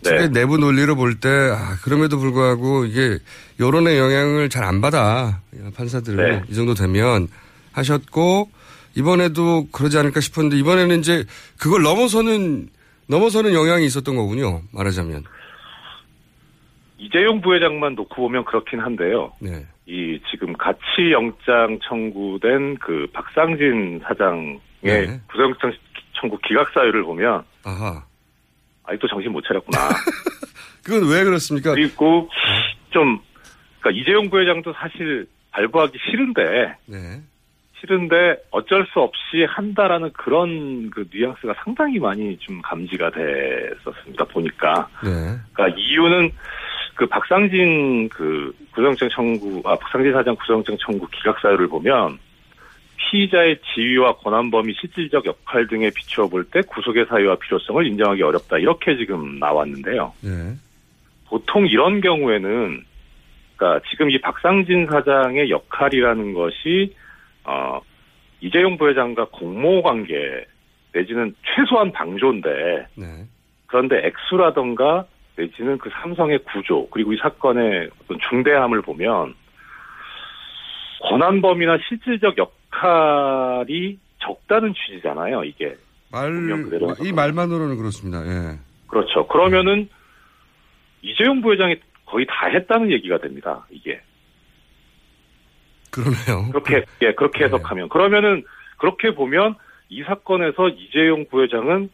특유의 0.04 0.30
내부 0.30 0.58
논리로 0.58 0.96
볼때 0.96 1.30
아, 1.30 1.78
그럼에도 1.84 2.18
불구하고 2.18 2.86
이게 2.86 3.18
여론의 3.60 3.98
영향을 3.98 4.50
잘 4.50 4.64
안 4.64 4.82
받아 4.82 5.42
판사들은 5.76 6.30
네. 6.30 6.44
이 6.50 6.56
정도 6.56 6.74
되면 6.74 7.28
하셨고 7.74 8.50
이번에도 8.96 9.68
그러지 9.72 9.98
않을까 9.98 10.20
싶었는데 10.20 10.58
이번에는 10.58 11.00
이제 11.00 11.26
그걸 11.58 11.82
넘어서는 11.84 12.70
넘어서는 13.08 13.54
영향이 13.54 13.86
있었던 13.86 14.16
거군요 14.16 14.62
말하자면 14.74 15.24
이재용 17.02 17.42
부회장만 17.42 17.96
놓고 17.96 18.16
보면 18.16 18.46
그렇긴 18.46 18.80
한데요. 18.80 19.34
네. 19.40 19.66
이 19.88 20.20
지금 20.30 20.54
가치 20.54 21.12
영장 21.12 21.80
청구된 21.90 22.78
그 22.78 23.08
박상진 23.12 24.00
사장의 24.08 24.60
네. 24.82 25.20
구속영장 25.32 25.74
청구 26.14 26.38
기각 26.48 26.70
사유를 26.70 27.04
보면 27.04 27.44
아하 27.64 28.06
아직도 28.84 29.08
정신 29.08 29.32
못 29.32 29.42
차렸구나. 29.48 29.80
그건 30.86 31.10
왜 31.10 31.24
그렇습니까? 31.24 31.74
그리고 31.74 32.30
좀 32.92 33.20
그러니까 33.80 34.00
이재용 34.00 34.30
부회장도 34.30 34.74
사실 34.74 35.28
발부하기 35.50 35.98
싫은데 36.10 36.76
네. 36.86 37.22
싫은데 37.82 38.38
어쩔 38.52 38.86
수 38.94 39.00
없이 39.00 39.44
한다라는 39.48 40.12
그런 40.14 40.90
그 40.92 41.08
뉘앙스가 41.12 41.56
상당히 41.64 42.00
많이 42.00 42.38
좀 42.38 42.62
감지가 42.62 43.12
됐었습니다. 43.12 44.26
보니까. 44.26 44.88
네. 45.04 45.10
그러니까 45.54 45.78
이유는 45.78 46.32
그 46.96 47.08
박상진 47.08 48.10
그 48.10 48.56
구속영장 48.72 49.10
청구 49.10 49.62
아 49.66 49.76
박상진 49.76 50.14
사장 50.14 50.36
구속영장 50.36 50.78
청구 50.80 51.08
기각 51.08 51.40
사유를 51.40 51.68
보면 51.68 52.20
피의자의 52.98 53.58
지위와 53.74 54.18
권한 54.18 54.52
범위 54.52 54.74
실질적 54.80 55.26
역할 55.26 55.68
등에 55.68 55.90
비추어 55.90 56.28
볼 56.28 56.44
때 56.52 56.62
구속의 56.62 57.06
사유와 57.10 57.38
필요성을 57.38 57.88
인정하기 57.88 58.22
어렵다 58.22 58.60
이렇게 58.60 58.96
지금 58.98 59.40
나왔는데요. 59.40 60.14
네. 60.22 60.54
보통 61.28 61.66
이런 61.66 62.02
경우에는 62.02 62.84
그러니까 63.56 63.86
지금 63.90 64.12
이 64.12 64.20
박상진 64.22 64.88
사장의 64.88 65.50
역할이라는 65.50 66.34
것이 66.34 66.94
어 67.44 67.80
이재용 68.42 68.78
부회장과 68.78 69.28
공모 69.32 69.82
관계 69.82 70.46
내지는 70.94 71.36
최소한 71.44 71.92
방조인데 71.92 72.88
네. 72.96 73.06
그런데 73.68 74.06
액수라던가 74.06 75.06
내지는 75.38 75.78
그 75.78 75.90
삼성의 75.90 76.40
구조 76.40 76.88
그리고 76.90 77.14
이 77.14 77.18
사건의 77.18 77.90
어떤 78.04 78.20
중대함을 78.30 78.82
보면 78.82 79.34
권한 81.10 81.42
범위나 81.42 81.78
실질적 81.88 82.38
역할이 82.38 83.98
적다는 84.20 84.74
취지잖아요. 84.74 85.44
이게 85.46 85.76
말, 86.12 86.30
그대로 86.64 86.94
이 87.04 87.12
말만으로는 87.12 87.78
그렇습니다. 87.78 88.22
예. 88.26 88.60
그렇죠. 88.88 89.26
그러면은 89.28 89.90
이재용 91.02 91.42
부회장이 91.42 91.78
거의 92.06 92.26
다 92.28 92.48
했다는 92.48 92.92
얘기가 92.92 93.20
됩니다. 93.20 93.66
이게 93.72 94.02
그러네요. 95.92 96.50
그렇게 96.52 96.86
예 97.02 97.14
그렇게 97.14 97.46
해석하면 97.46 97.90
그러면은 97.90 98.44
그렇게 98.78 99.14
보면 99.14 99.56
이 99.90 100.02
사건에서 100.04 100.70
이재용 100.70 101.26
부회장은 101.30 101.90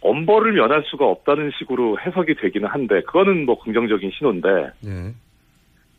엄벌을 0.00 0.52
면할 0.52 0.82
수가 0.86 1.06
없다는 1.06 1.52
식으로 1.58 1.98
해석이 2.00 2.34
되기는 2.36 2.68
한데 2.68 3.02
그거는 3.02 3.46
뭐 3.46 3.60
긍정적인 3.60 4.10
신호인데 4.18 4.48
예. 4.86 5.14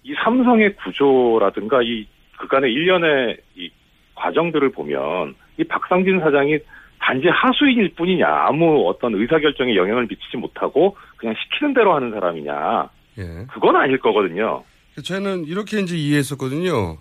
이 0.03 0.13
삼성의 0.23 0.75
구조라든가 0.75 1.81
이 1.83 2.05
그간의 2.37 2.73
일련의 2.73 3.37
이 3.55 3.69
과정들을 4.15 4.71
보면 4.71 5.35
이 5.57 5.63
박상진 5.63 6.19
사장이 6.19 6.59
단지 6.99 7.27
하수인일 7.27 7.93
뿐이냐 7.95 8.27
아무 8.27 8.87
어떤 8.89 9.13
의사결정에 9.15 9.75
영향을 9.75 10.07
미치지 10.07 10.37
못하고 10.37 10.97
그냥 11.17 11.35
시키는 11.35 11.73
대로 11.73 11.95
하는 11.95 12.11
사람이냐 12.11 12.89
예. 13.19 13.45
그건 13.53 13.75
아닐 13.75 13.99
거거든요. 13.99 14.63
저는 15.03 15.45
이렇게 15.45 15.79
이제 15.79 15.95
이해했었거든요. 15.95 16.97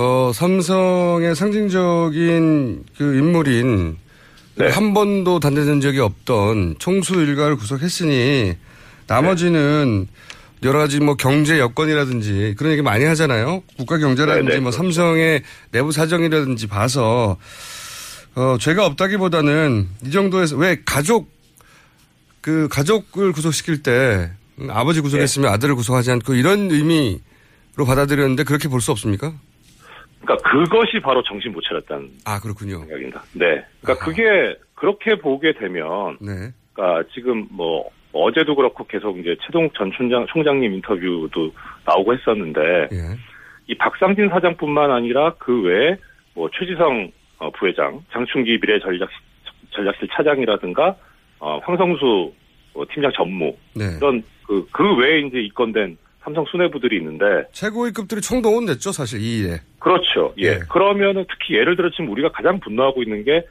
어, 0.00 0.30
삼성의 0.32 1.34
상징적인 1.34 2.84
그 2.96 3.16
인물인 3.16 3.96
네. 4.54 4.68
한 4.68 4.94
번도 4.94 5.40
단대된 5.40 5.80
적이 5.80 5.98
없던 5.98 6.76
총수 6.78 7.14
일가를 7.14 7.56
구속했으니 7.56 8.54
나머지는 9.08 10.06
여러 10.62 10.78
가지 10.78 11.00
뭐 11.00 11.16
경제 11.16 11.58
여건이라든지 11.58 12.54
그런 12.56 12.70
얘기 12.74 12.82
많이 12.82 13.04
하잖아요. 13.06 13.64
국가 13.76 13.98
경제라든지 13.98 14.46
네, 14.46 14.54
네, 14.54 14.60
뭐 14.60 14.70
그렇죠. 14.70 14.76
삼성의 14.84 15.42
내부 15.72 15.90
사정이라든지 15.90 16.68
봐서 16.68 17.36
어, 18.36 18.56
죄가 18.60 18.86
없다기보다는 18.86 19.88
이 20.06 20.12
정도에서 20.12 20.54
왜 20.54 20.80
가족 20.84 21.28
그 22.40 22.68
가족을 22.70 23.32
구속시킬 23.32 23.82
때 23.82 24.30
음, 24.60 24.70
아버지 24.70 25.00
구속했으면 25.00 25.50
아들을 25.50 25.74
구속하지 25.74 26.12
않고 26.12 26.34
이런 26.34 26.70
의미로 26.70 27.84
받아들였는데 27.84 28.44
그렇게 28.44 28.68
볼 28.68 28.80
수 28.80 28.92
없습니까? 28.92 29.32
그러니까 30.20 30.48
그것이 30.48 31.00
바로 31.00 31.22
정신 31.22 31.52
못 31.52 31.62
차렸다는 31.62 32.10
아 32.24 32.40
그렇군요. 32.40 32.78
생각입니다. 32.80 33.22
네. 33.34 33.64
그러니까 33.80 34.04
그게 34.04 34.56
그렇게 34.74 35.16
보게 35.16 35.52
되면 35.52 36.16
네. 36.20 36.52
그러니까 36.72 37.08
지금 37.14 37.46
뭐 37.50 37.88
어제도 38.12 38.54
그렇고 38.54 38.84
계속 38.86 39.18
이제 39.18 39.36
최동욱 39.44 39.74
전 39.74 39.90
총장 39.92 40.26
총장님 40.26 40.72
인터뷰도 40.74 41.52
나오고 41.84 42.14
했었는데 42.14 42.60
예. 42.92 43.16
이 43.66 43.76
박상진 43.76 44.28
사장뿐만 44.30 44.90
아니라 44.90 45.34
그 45.38 45.62
외에 45.62 45.96
뭐 46.34 46.48
최지성 46.58 47.12
어, 47.38 47.50
부회장, 47.50 48.02
장충기 48.12 48.58
미래 48.60 48.80
전략 48.80 49.08
전략실 49.70 50.08
차장이라든가 50.12 50.96
어, 51.38 51.60
황성수 51.62 52.32
어, 52.74 52.82
팀장 52.92 53.12
전무 53.14 53.54
네. 53.74 53.84
이런 53.98 54.22
그 54.46 54.66
그 54.72 54.96
외에 54.96 55.20
이제 55.20 55.38
입건된 55.40 55.98
삼성 56.20 56.44
수뇌부들이 56.50 56.96
있는데 56.98 57.24
최고위급들이 57.52 58.20
총동원 58.20 58.66
됐죠 58.66 58.92
사실 58.92 59.20
이 59.20 59.38
일에. 59.40 59.60
그렇죠. 59.78 60.34
예. 60.38 60.50
네. 60.50 60.58
그러면은 60.68 61.24
특히 61.28 61.54
예를 61.54 61.76
들어 61.76 61.90
지금 61.90 62.10
우리가 62.10 62.30
가장 62.30 62.60
분노하고 62.60 63.02
있는 63.02 63.24
게 63.24 63.44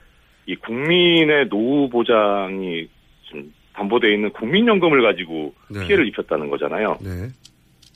이 0.48 0.56
국민의 0.56 1.50
노후 1.50 1.90
보장이 1.90 2.88
지금 3.28 3.54
담보돼 3.74 4.14
있는 4.14 4.32
국민연금을 4.32 5.02
가지고 5.02 5.54
네. 5.70 5.86
피해를 5.86 6.08
입혔다는 6.08 6.50
거잖아요. 6.50 6.98
네. 7.02 7.28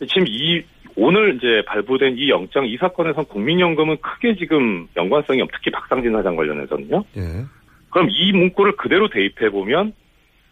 지금 0.05 0.25
이 0.27 0.61
오늘 0.95 1.37
이제 1.37 1.63
발부된 1.65 2.17
이 2.17 2.29
영장 2.29 2.65
이 2.65 2.75
사건에선 2.75 3.25
국민연금은 3.25 3.97
크게 4.01 4.35
지금 4.35 4.87
연관성이 4.97 5.41
없. 5.41 5.49
특히 5.53 5.71
박상진 5.71 6.11
사장 6.11 6.35
관련해서는요. 6.35 7.05
예. 7.15 7.21
그럼 7.89 8.09
이 8.11 8.33
문구를 8.33 8.75
그대로 8.75 9.09
대입해 9.09 9.49
보면 9.49 9.93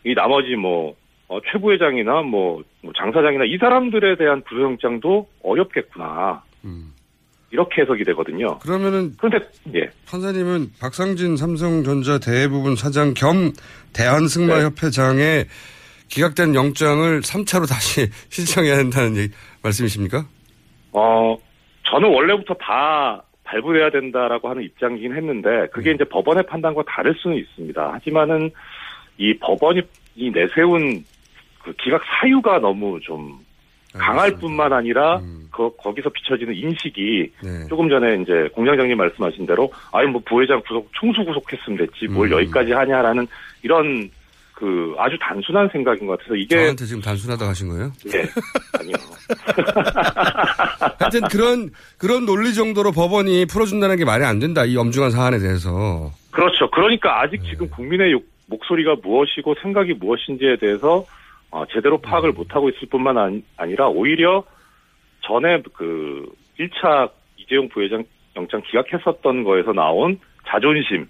이 0.06 0.14
나머지 0.16 0.56
뭐 0.56 0.96
어, 1.30 1.40
최 1.50 1.60
부회장이나 1.60 2.24
뭐, 2.24 2.62
뭐 2.82 2.92
장사장이나 2.98 3.46
이 3.46 3.58
사람들에 3.58 4.18
대한 4.18 4.42
구속영장도 4.42 5.28
어렵겠구나. 5.44 6.44
이렇게 7.52 7.82
해석이 7.82 8.04
되거든요. 8.06 8.60
그러면은 8.60 9.14
그런데 9.18 9.48
예. 9.76 9.90
판사님은 10.08 10.72
박상진 10.80 11.38
삼성전자 11.38 12.20
대부분 12.20 12.76
사장 12.76 13.14
겸 13.14 13.52
대한승마협회장의 13.94 15.46
기각된 16.10 16.56
영장을 16.56 17.22
3차로 17.22 17.70
다시 17.70 18.10
신청해야 18.30 18.78
한다는 18.78 19.16
얘기, 19.18 19.34
말씀이십니까? 19.64 20.26
어, 20.92 21.38
저는 21.84 22.10
원래부터 22.10 22.56
다 22.56 23.24
발부해야 23.44 23.90
된다라고 23.90 24.50
하는 24.50 24.64
입장이긴 24.64 25.16
했는데 25.16 25.68
그게 25.72 25.92
이제 25.92 26.04
법원의 26.04 26.44
판단과 26.48 26.84
다를 26.88 27.16
수는 27.16 27.38
있습니다. 27.38 27.94
하지만은 27.94 28.52
이 29.18 29.36
법원이 29.38 29.82
이 30.16 30.32
내세운 30.32 31.04
그 31.70 31.74
기각 31.84 32.02
사유가 32.20 32.58
너무 32.60 33.00
좀 33.02 33.38
강할 33.94 34.32
뿐만 34.38 34.74
아니라 34.74 35.20
그 35.52 35.70
거기서 35.78 36.10
비춰지는 36.10 36.56
인식이 36.56 37.32
네. 37.44 37.68
조금 37.70 37.90
전에 37.90 38.22
이제 38.22 38.50
공장장님 38.54 38.98
말씀하신 38.98 39.46
대로 39.46 39.72
아니 39.92 40.08
뭐 40.08 40.22
부회장 40.26 40.62
구속 40.68 40.90
총수 40.94 41.24
구속했으면 41.26 41.78
됐지 41.78 42.08
뭘 42.08 42.28
음. 42.32 42.34
여기까지 42.40 42.72
하냐라는 42.72 43.28
이런 43.64 44.10
그 44.54 44.94
아주 44.98 45.18
단순한 45.22 45.70
생각인 45.72 46.06
것 46.08 46.18
같아서 46.18 46.36
이게 46.36 46.56
저한테 46.56 46.86
지금 46.86 47.02
단순하다 47.02 47.48
하신 47.48 47.70
거예요? 47.70 47.92
예 48.14 48.24
아니요 48.80 48.96
하여튼 51.00 51.22
그런 51.32 51.70
그런 51.98 52.26
논리 52.26 52.54
정도로 52.54 52.92
법원이 52.92 53.46
풀어준다는 53.46 53.98
게 53.98 54.06
말이 54.06 54.24
안 54.26 54.40
된다. 54.40 54.66
이 54.66 54.76
엄중한 54.76 55.12
사안에 55.12 55.40
대해서. 55.40 56.12
그렇죠. 56.32 56.70
그러니까 56.72 57.22
아직 57.22 57.42
네. 57.42 57.50
지금 57.52 57.70
국민의 57.70 58.12
욕- 58.12 58.26
목소리가 58.48 58.96
무엇이고 59.04 59.56
생각이 59.62 59.94
무엇인지에 59.94 60.58
대해서 60.58 61.06
어, 61.52 61.66
제대로 61.74 61.96
음. 61.98 62.02
파악을 62.02 62.32
못하고 62.32 62.70
있을 62.70 62.88
뿐만 62.90 63.18
아니, 63.18 63.44
아니라 63.58 63.88
오히려 63.88 64.44
전에 65.22 65.62
그 65.74 66.26
1차 66.60 67.10
이재용 67.38 67.70
부회장 67.70 68.04
영장 68.36 68.62
기각했었던 68.62 69.44
거에서 69.44 69.74
나온 69.74 70.20
자존심. 70.48 71.08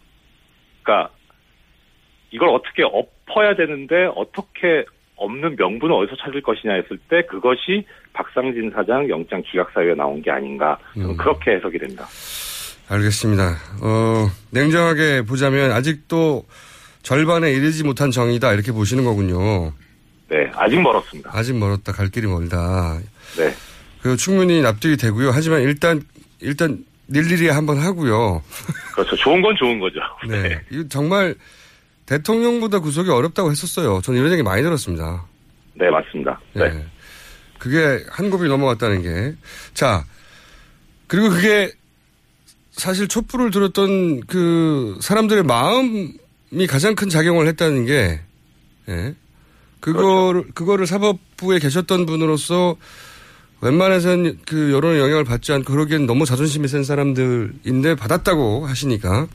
그러니까 0.83 1.11
이걸 2.31 2.49
어떻게 2.49 2.83
엎어야 2.83 3.55
되는데 3.55 4.09
어떻게 4.15 4.85
없는 5.15 5.57
명분을 5.57 5.93
어디서 5.93 6.15
찾을 6.23 6.41
것이냐 6.41 6.73
했을 6.75 6.97
때 7.09 7.23
그것이 7.25 7.85
박상진 8.13 8.71
사장 8.73 9.09
영장 9.09 9.41
기각 9.43 9.71
사유에 9.71 9.93
나온 9.95 10.21
게 10.21 10.31
아닌가. 10.31 10.77
저는 10.93 11.09
음. 11.09 11.17
그렇게 11.17 11.51
해석이 11.51 11.77
됩니다. 11.77 12.05
알겠습니다. 12.89 13.43
어, 13.83 14.27
냉정하게 14.51 15.23
보자면 15.23 15.71
아직도 15.71 16.45
절반에 17.03 17.51
이르지 17.51 17.83
못한 17.83 18.11
정의다 18.11 18.53
이렇게 18.53 18.71
보시는 18.71 19.03
거군요. 19.03 19.73
네, 20.29 20.51
아직 20.55 20.79
멀었습니다. 20.79 21.31
아직 21.33 21.57
멀었다. 21.57 21.91
갈 21.91 22.09
길이 22.09 22.27
멀다. 22.27 22.99
네. 23.37 23.53
그 24.01 24.15
충분히 24.15 24.61
납득이 24.61 24.97
되고요. 24.97 25.31
하지만 25.31 25.61
일단 25.61 26.01
일단 26.39 26.85
일일이 27.13 27.49
한번 27.49 27.79
하고요. 27.79 28.43
그렇죠. 28.93 29.15
좋은 29.15 29.41
건 29.41 29.55
좋은 29.57 29.79
거죠. 29.79 29.99
네. 30.29 30.61
이거 30.69 30.87
정말 30.87 31.35
대통령보다 32.05 32.79
구속이 32.79 33.09
어렵다고 33.09 33.51
했었어요. 33.51 34.01
저는 34.01 34.19
이런 34.19 34.31
얘기 34.31 34.43
많이 34.43 34.61
들었습니다. 34.61 35.25
네, 35.73 35.89
맞습니다. 35.89 36.39
네. 36.53 36.69
네. 36.69 36.85
그게 37.57 38.03
한 38.09 38.29
곱이 38.29 38.47
넘어갔다는 38.47 39.01
게. 39.01 39.35
자, 39.73 40.05
그리고 41.07 41.29
그게 41.29 41.71
사실 42.71 43.07
촛불을 43.07 43.51
들었던 43.51 44.21
그 44.21 44.97
사람들의 45.01 45.43
마음이 45.43 46.67
가장 46.67 46.95
큰 46.95 47.09
작용을 47.09 47.47
했다는 47.47 47.85
게, 47.85 48.21
예. 48.87 49.13
그거를, 49.79 50.45
그거를 50.53 50.87
사법부에 50.87 51.59
계셨던 51.59 52.05
분으로서, 52.05 52.75
웬만해서는 53.61 54.39
그 54.45 54.71
여론의 54.71 54.99
영향을 54.99 55.25
받지 55.25 55.51
않고 55.51 55.73
그러기엔 55.73 56.05
너무 56.05 56.25
자존심이 56.25 56.67
센 56.67 56.83
사람들인데 56.83 57.95
받았다고 57.95 58.65
하시니까 58.65 59.27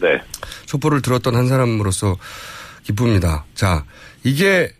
네. 0.00 0.20
촛불을 0.66 1.00
들었던 1.02 1.34
한 1.34 1.48
사람으로서 1.48 2.16
기쁩니다. 2.82 3.44
자, 3.54 3.84
이게 4.22 4.70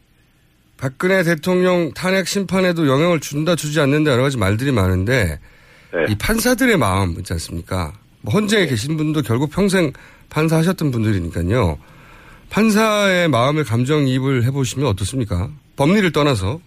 박근혜 0.77 1.23
대통령 1.23 1.95
탄핵 1.95 2.29
심판에도 2.29 2.87
영향을 2.87 3.21
준다 3.21 3.57
주지 3.57 3.81
않는다 3.81 4.11
여러 4.12 4.23
가지 4.23 4.37
말들이 4.37 4.71
많은데 4.71 5.40
네. 5.93 6.07
이 6.11 6.19
판사들의 6.19 6.77
마음 6.77 7.17
있지 7.19 7.33
않습니까? 7.33 7.93
뭐 8.21 8.35
헌재에 8.35 8.67
계신 8.67 8.97
분도 8.97 9.23
결국 9.23 9.51
평생 9.51 9.93
판사 10.29 10.57
하셨던 10.59 10.90
분들이니까요. 10.90 11.79
판사의 12.55 13.29
마음을 13.29 13.64
감정이입을 13.64 14.45
해보시면 14.45 14.87
어떻습니까? 14.87 15.51
법리를 15.77 16.12
떠나서 16.12 16.61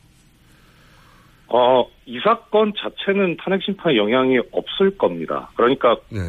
어, 1.48 1.86
이 2.06 2.20
사건 2.22 2.74
자체는 2.78 3.38
탄핵 3.38 3.64
심판에 3.64 3.96
영향이 3.96 4.38
없을 4.52 4.98
겁니다. 4.98 5.50
그러니까 5.56 5.96
네. 6.10 6.20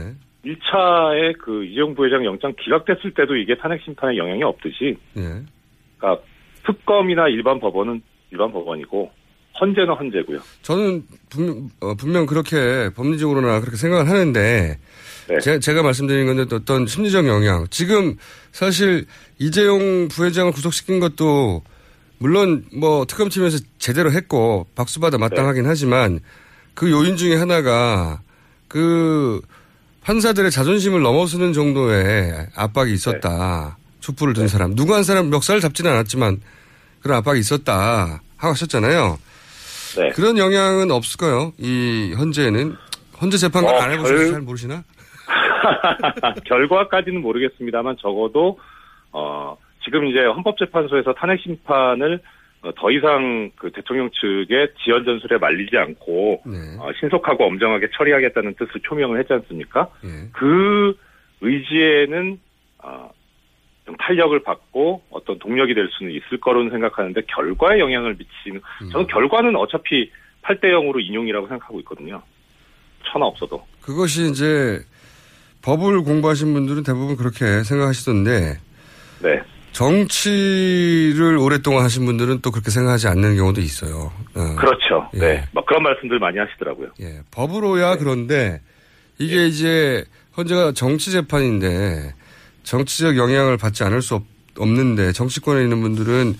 1차에 0.44 1.36
그 1.38 1.64
이재용 1.64 1.96
부회장 1.96 2.24
영장 2.24 2.54
기각됐을 2.56 3.12
때도 3.14 3.34
이게 3.34 3.56
탄핵 3.56 3.82
심판에 3.82 4.16
영향이 4.16 4.44
없듯이 4.44 4.96
네. 5.14 5.42
그러니까 5.98 6.22
특검이나 6.64 7.26
일반 7.26 7.58
법원은 7.58 8.00
일반 8.30 8.52
법원이고 8.52 9.10
헌재는 9.60 9.92
헌재고요. 9.92 10.38
저는 10.62 11.02
분명, 11.30 11.68
어, 11.80 11.94
분명 11.96 12.26
그렇게 12.26 12.90
법리적으로나 12.94 13.58
그렇게 13.58 13.76
생각을 13.76 14.08
하는데 14.08 14.78
제, 15.42 15.60
제가 15.60 15.82
말씀드린 15.82 16.26
건데 16.26 16.44
또 16.46 16.56
어떤 16.56 16.86
심리적 16.86 17.26
영향. 17.26 17.66
지금 17.70 18.16
사실 18.52 19.06
이재용 19.38 20.08
부회장을 20.08 20.50
구속시킨 20.52 21.00
것도 21.00 21.62
물론 22.18 22.64
뭐 22.72 23.04
특검팀에서 23.06 23.58
제대로 23.78 24.10
했고 24.10 24.66
박수받아 24.74 25.18
마땅하긴 25.18 25.66
하지만 25.66 26.20
그 26.74 26.90
요인 26.90 27.16
중에 27.16 27.36
하나가 27.36 28.20
그 28.68 29.40
판사들의 30.02 30.50
자존심을 30.50 31.02
넘어서는 31.02 31.52
정도의 31.52 32.46
압박이 32.54 32.92
있었다. 32.94 33.76
촛불을 34.00 34.32
든 34.34 34.48
사람. 34.48 34.74
누구 34.74 34.94
한 34.94 35.02
사람 35.04 35.28
멱살을 35.30 35.60
잡지는 35.60 35.90
않았지만 35.92 36.40
그런 37.02 37.18
압박이 37.18 37.38
있었다. 37.40 38.22
하고 38.36 38.52
하셨잖아요. 38.52 39.18
네. 39.96 40.10
그런 40.12 40.38
영향은 40.38 40.90
없을까요? 40.90 41.52
이 41.58 42.12
현재는 42.16 42.76
헌재 43.20 43.36
재판관 43.36 43.74
어, 43.74 43.78
안 43.78 43.90
해보셔서 43.92 44.14
별- 44.14 44.30
잘 44.32 44.40
모르시나? 44.42 44.84
결과까지는 46.44 47.20
모르겠습니다만 47.22 47.96
적어도 47.98 48.58
어 49.12 49.56
지금 49.84 50.06
이제 50.06 50.20
헌법재판소에서 50.20 51.14
탄핵 51.14 51.40
심판을 51.40 52.20
어, 52.62 52.72
더 52.74 52.90
이상 52.90 53.50
그 53.56 53.70
대통령 53.70 54.10
측의 54.10 54.72
지연 54.82 55.04
전술에 55.04 55.38
말리지 55.38 55.76
않고 55.76 56.42
네. 56.44 56.58
어, 56.78 56.90
신속하고 56.98 57.44
엄정하게 57.44 57.88
처리하겠다는 57.96 58.54
뜻을 58.54 58.80
표명을 58.84 59.20
했지 59.20 59.32
않습니까? 59.32 59.88
예. 60.04 60.28
그 60.32 60.98
의지에는 61.40 62.40
어, 62.82 63.10
좀 63.86 63.96
탄력을 63.96 64.38
받고 64.42 65.02
어떤 65.10 65.38
동력이 65.38 65.74
될 65.74 65.88
수는 65.90 66.12
있을 66.12 66.40
거로는 66.40 66.70
생각하는데 66.70 67.20
결과에 67.28 67.78
영향을 67.78 68.16
미치는 68.18 68.60
저는 68.92 69.06
결과는 69.06 69.56
어차피 69.56 70.10
8대 70.42 70.64
0으로 70.64 71.00
인용이라고 71.02 71.46
생각하고 71.46 71.78
있거든요. 71.80 72.22
천하 73.04 73.26
없어도. 73.26 73.64
그것이 73.80 74.28
이제 74.30 74.80
법을 75.62 76.02
공부하신 76.02 76.52
분들은 76.54 76.82
대부분 76.82 77.16
그렇게 77.16 77.62
생각하시던데 77.64 78.58
네. 79.20 79.40
정치를 79.72 81.36
오랫동안 81.38 81.84
하신 81.84 82.04
분들은 82.06 82.40
또 82.42 82.50
그렇게 82.50 82.70
생각하지 82.70 83.08
않는 83.08 83.36
경우도 83.36 83.60
있어요. 83.60 84.12
어. 84.34 84.56
그렇죠. 84.56 85.08
예. 85.14 85.18
네. 85.18 85.44
막 85.52 85.66
그런 85.66 85.82
말씀들 85.82 86.18
많이 86.18 86.38
하시더라고요. 86.38 86.88
예, 87.00 87.20
법으로야 87.30 87.96
그런데 87.96 88.60
이게 89.18 89.46
이제 89.46 90.04
헌재가 90.36 90.72
정치 90.72 91.10
재판인데 91.10 92.14
정치적 92.62 93.16
영향을 93.16 93.56
받지 93.56 93.84
않을 93.84 94.02
수 94.02 94.14
없, 94.16 94.24
없는데 94.56 95.12
정치권에 95.12 95.62
있는 95.62 95.80
분들은 95.80 96.36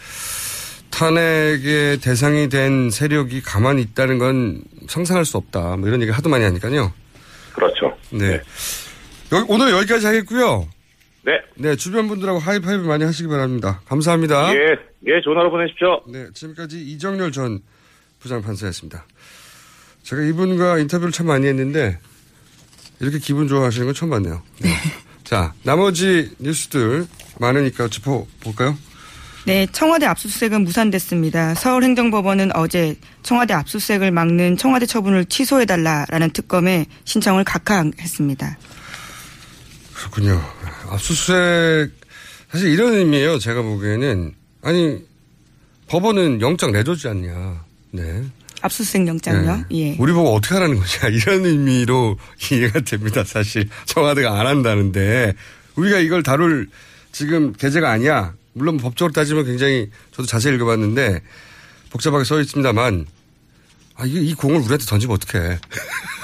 탄핵의 0.90 1.98
대상이 1.98 2.48
된 2.48 2.90
세력이 2.90 3.42
가만히 3.42 3.82
있다는 3.82 4.18
건 4.18 4.62
상상할 4.88 5.24
수 5.24 5.36
없다. 5.36 5.76
뭐 5.76 5.88
이런 5.88 6.00
얘기 6.02 6.10
하도 6.10 6.28
많이 6.28 6.44
하니까요. 6.44 6.92
그렇죠. 7.54 7.96
네. 8.10 8.40
여기- 9.32 9.44
오늘 9.48 9.70
여기까지 9.70 10.06
하겠고요. 10.06 10.68
네. 11.24 11.32
네, 11.56 11.76
주변 11.76 12.08
분들하고 12.08 12.38
하이파이브 12.38 12.84
많이 12.86 13.04
하시기 13.04 13.28
바랍니다. 13.28 13.80
감사합니다. 13.86 14.54
예, 14.54 14.58
예, 15.06 15.20
좋은 15.22 15.36
하루 15.36 15.50
보내십시오. 15.50 16.00
네, 16.08 16.26
지금까지 16.32 16.80
이정렬 16.80 17.32
전 17.32 17.60
부장판사였습니다. 18.20 19.04
제가 20.02 20.22
이분과 20.22 20.78
인터뷰를 20.78 21.12
참 21.12 21.26
많이 21.26 21.46
했는데 21.46 21.98
이렇게 23.00 23.18
기분 23.18 23.46
좋아하시는 23.48 23.86
건 23.86 23.94
처음 23.94 24.10
봤네요. 24.10 24.42
네. 24.60 24.70
자, 25.24 25.52
나머지 25.62 26.30
뉴스들 26.38 27.06
많으니까 27.38 27.88
짚어볼까요? 27.88 28.76
네, 29.44 29.66
청와대 29.72 30.06
압수수색은 30.06 30.62
무산됐습니다. 30.64 31.54
서울행정법원은 31.54 32.54
어제 32.56 32.96
청와대 33.22 33.54
압수수색을 33.54 34.10
막는 34.10 34.56
청와대 34.56 34.86
처분을 34.86 35.26
취소해달라라는 35.26 36.30
특검에 36.30 36.86
신청을 37.04 37.44
각하했습니다. 37.44 38.58
그렇군요. 39.98 40.40
압수수색 40.90 41.90
사실 42.50 42.70
이런 42.70 42.94
의미예요. 42.94 43.38
제가 43.38 43.62
보기에는 43.62 44.34
아니 44.62 45.04
법원은 45.88 46.40
영장 46.40 46.72
내줬지 46.72 47.08
않냐. 47.08 47.64
네. 47.90 48.24
압수수색 48.62 49.06
영장요? 49.06 49.64
예. 49.72 49.96
우리 49.98 50.12
보고 50.12 50.34
어떻게 50.34 50.54
하라는 50.54 50.76
거냐 50.76 51.08
이런 51.14 51.44
의미로 51.44 52.16
이해가 52.50 52.80
됩니다. 52.80 53.24
사실 53.24 53.68
청와대가 53.86 54.38
안 54.40 54.46
한다는데 54.46 55.34
우리가 55.74 55.98
이걸 55.98 56.22
다룰 56.22 56.68
지금 57.12 57.52
계제가 57.52 57.90
아니야. 57.90 58.34
물론 58.52 58.76
법적으로 58.76 59.12
따지면 59.12 59.44
굉장히 59.44 59.90
저도 60.12 60.26
자세히 60.26 60.54
읽어봤는데 60.54 61.20
복잡하게 61.90 62.24
써 62.24 62.40
있습니다만 62.40 63.06
아 63.96 64.06
이, 64.06 64.12
이 64.12 64.34
공을 64.34 64.60
우리한테 64.60 64.84
던지면 64.84 65.16
어떡해. 65.16 65.58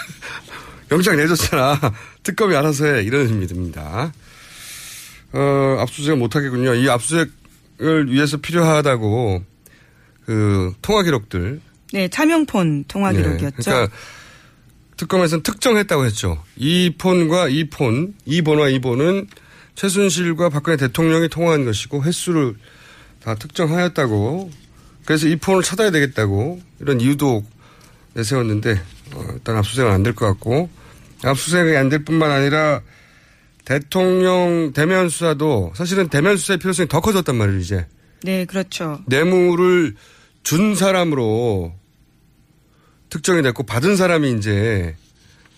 영장 0.90 1.16
내줬잖아. 1.16 1.80
특검이 2.22 2.54
알아서 2.54 2.86
해. 2.86 3.02
이런 3.02 3.26
의미 3.26 3.46
듭니다. 3.46 4.12
어, 5.32 5.76
압수수색 5.80 6.16
못하겠군요. 6.16 6.74
이 6.74 6.88
압수수색을 6.88 8.10
위해서 8.10 8.36
필요하다고 8.36 9.44
그 10.26 10.72
통화 10.80 11.02
기록들 11.02 11.60
네, 11.92 12.08
차명폰 12.08 12.84
통화 12.88 13.12
네, 13.12 13.18
기록이었죠. 13.22 13.70
그러니까 13.70 13.96
특검에서는 14.96 15.42
특정했다고 15.42 16.04
했죠. 16.06 16.42
이 16.56 16.94
폰과 16.96 17.48
이 17.48 17.68
폰, 17.68 18.14
이 18.24 18.42
번호와 18.42 18.68
이 18.68 18.80
번은 18.80 19.28
최순실과 19.74 20.50
박근혜 20.50 20.76
대통령이 20.76 21.28
통화한 21.28 21.64
것이고 21.64 22.02
횟수를 22.04 22.54
다 23.22 23.34
특정하였다고. 23.34 24.50
그래서 25.04 25.28
이 25.28 25.36
폰을 25.36 25.62
찾아야 25.62 25.90
되겠다고 25.90 26.60
이런 26.80 27.00
이유도 27.00 27.44
내세웠는데 28.14 28.80
어, 29.12 29.24
일단 29.34 29.56
압수수색은 29.56 29.90
안 29.90 30.02
될 30.02 30.14
것 30.14 30.26
같고 30.26 30.68
압수수색이 31.22 31.76
안 31.76 31.88
될 31.88 32.04
뿐만 32.04 32.30
아니라 32.30 32.80
대통령 33.64 34.72
대면 34.74 35.08
수사도 35.08 35.72
사실은 35.74 36.08
대면 36.08 36.36
수사의 36.36 36.58
필요성이 36.58 36.88
더 36.88 37.00
커졌단 37.00 37.34
말이에요 37.36 37.60
이제 37.60 37.86
네, 38.22 38.44
그렇죠. 38.44 39.00
뇌물을 39.06 39.94
준 40.42 40.74
사람으로 40.74 41.72
특정이 43.10 43.42
됐고 43.42 43.62
받은 43.64 43.96
사람이 43.96 44.32
이제 44.32 44.94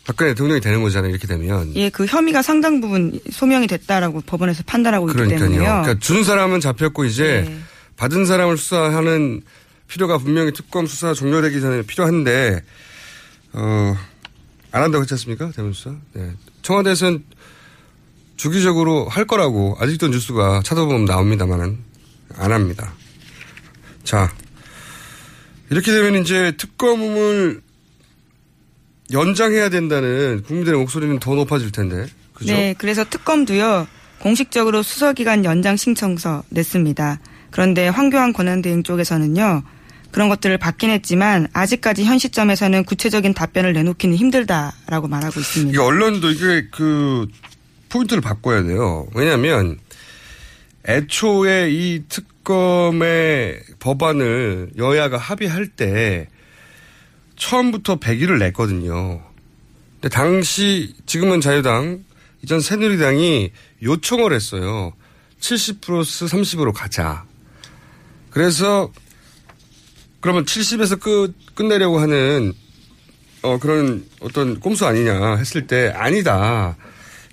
박근혜 0.04 0.30
대통령이 0.30 0.60
되는 0.60 0.82
거잖아요. 0.82 1.10
이렇게 1.10 1.26
되면. 1.26 1.74
예, 1.74 1.90
그 1.90 2.06
혐의가 2.06 2.42
상당 2.42 2.80
부분 2.80 3.18
소명이 3.30 3.66
됐다라고 3.66 4.20
법원에서 4.20 4.62
판단하고 4.64 5.08
있기 5.08 5.16
그러니까요. 5.16 5.40
때문에요. 5.48 5.62
그러니까 5.82 5.98
준 5.98 6.22
사람은 6.22 6.60
잡혔고 6.60 7.04
이제 7.06 7.44
네. 7.48 7.58
받은 7.96 8.24
사람을 8.26 8.56
수사하는 8.56 9.42
필요가 9.88 10.18
분명히 10.18 10.52
특검 10.52 10.86
수사 10.86 11.12
종료되기 11.14 11.60
전에 11.60 11.82
필요한데 11.82 12.62
어, 13.56 13.96
안 14.70 14.82
한다고 14.82 15.02
했지 15.02 15.14
않습니까? 15.14 15.50
대면 15.50 15.72
수사. 15.72 15.94
네. 16.12 16.30
청와대에서는 16.62 17.24
주기적으로 18.36 19.08
할 19.08 19.26
거라고 19.26 19.76
아직도 19.80 20.08
뉴스가 20.08 20.60
찾아보면 20.62 21.06
나옵니다만은 21.06 21.78
안 22.36 22.52
합니다. 22.52 22.92
자. 24.04 24.30
이렇게 25.70 25.90
되면 25.90 26.22
이제 26.22 26.52
특검을 26.58 27.60
연장해야 29.12 29.70
된다는 29.70 30.42
국민들의 30.46 30.78
목소리는 30.78 31.18
더 31.18 31.34
높아질 31.34 31.72
텐데. 31.72 32.06
그죠? 32.34 32.52
네, 32.52 32.74
그래서 32.76 33.04
특검도요 33.04 33.88
공식적으로 34.20 34.82
수사기간 34.82 35.44
연장 35.44 35.76
신청서 35.76 36.44
냈습니다. 36.50 37.20
그런데 37.50 37.88
황교안 37.88 38.32
권한대행 38.32 38.82
쪽에서는요 38.82 39.62
그런 40.10 40.28
것들을 40.28 40.56
받긴 40.58 40.90
했지만 40.90 41.48
아직까지 41.52 42.04
현 42.04 42.18
시점에서는 42.18 42.84
구체적인 42.84 43.34
답변을 43.34 43.72
내놓기는 43.72 44.16
힘들다라고 44.16 45.08
말하고 45.08 45.40
있습니다. 45.40 45.70
이게 45.70 45.78
언론도 45.78 46.30
이게 46.30 46.68
그 46.70 47.26
포인트를 47.88 48.20
바꿔야 48.20 48.62
돼요. 48.62 49.06
왜냐하면 49.14 49.78
애초에 50.88 51.70
이 51.70 52.04
특검의 52.08 53.60
법안을 53.80 54.72
여야가 54.76 55.18
합의할 55.18 55.68
때 55.68 56.28
처음부터 57.36 57.96
100일을 57.96 58.38
냈거든요. 58.38 59.20
근데 59.94 60.08
당시 60.08 60.94
지금은 61.06 61.40
자유당 61.40 62.04
이전 62.42 62.60
새누리당이 62.60 63.50
요청을 63.82 64.32
했어요. 64.32 64.92
70 65.40 65.80
플러스 65.80 66.24
30으로 66.26 66.72
가자. 66.72 67.24
그래서 68.30 68.92
그러면 70.26 70.44
70에서 70.44 70.98
끝 70.98 71.34
끝내려고 71.54 72.00
하는 72.00 72.52
어 73.42 73.60
그런 73.60 74.04
어떤 74.18 74.58
꼼수 74.58 74.84
아니냐 74.84 75.36
했을 75.36 75.68
때 75.68 75.92
아니다. 75.94 76.76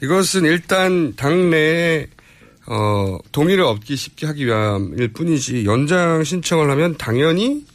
이것은 0.03 0.45
일단 0.45 1.15
당내에 1.15 2.05
어 2.67 3.17
동의를 3.31 3.63
얻기 3.63 3.95
쉽게 3.95 4.27
하기 4.27 4.45
위함일 4.45 5.07
뿐이지 5.13 5.65
연장 5.65 6.23
신청을 6.23 6.69
하면 6.69 6.95
당연히 6.99 7.65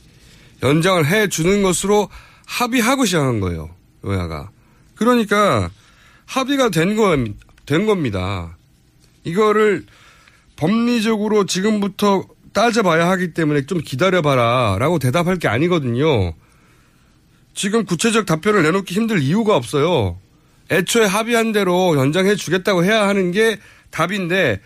연장을 0.62 1.04
해 1.04 1.26
주는 1.26 1.62
것으로 1.62 2.08
합의하고 2.46 3.04
시작한 3.04 3.40
거예요. 3.40 3.70
여야가. 4.04 4.50
그러니까 4.94 5.68
합의가 6.26 6.68
된, 6.68 6.94
거, 6.94 7.16
된 7.66 7.86
겁니다. 7.86 8.56
이거를 9.24 9.84
법리적으로 10.54 11.44
지금부터 11.44 12.24
따져봐야 12.52 13.08
하기 13.10 13.34
때문에 13.34 13.66
좀 13.66 13.80
기다려봐라 13.80 14.76
라고 14.78 14.98
대답할 14.98 15.38
게 15.38 15.48
아니거든요. 15.48 16.34
지금 17.54 17.84
구체적 17.84 18.26
답변을 18.26 18.62
내놓기 18.62 18.94
힘들 18.94 19.20
이유가 19.20 19.56
없어요. 19.56 20.18
애초에 20.70 21.06
합의한 21.06 21.52
대로 21.52 21.96
연장해 21.96 22.36
주겠다고 22.36 22.84
해야 22.84 23.08
하는 23.08 23.32
게 23.32 23.58
답인데 23.90 24.60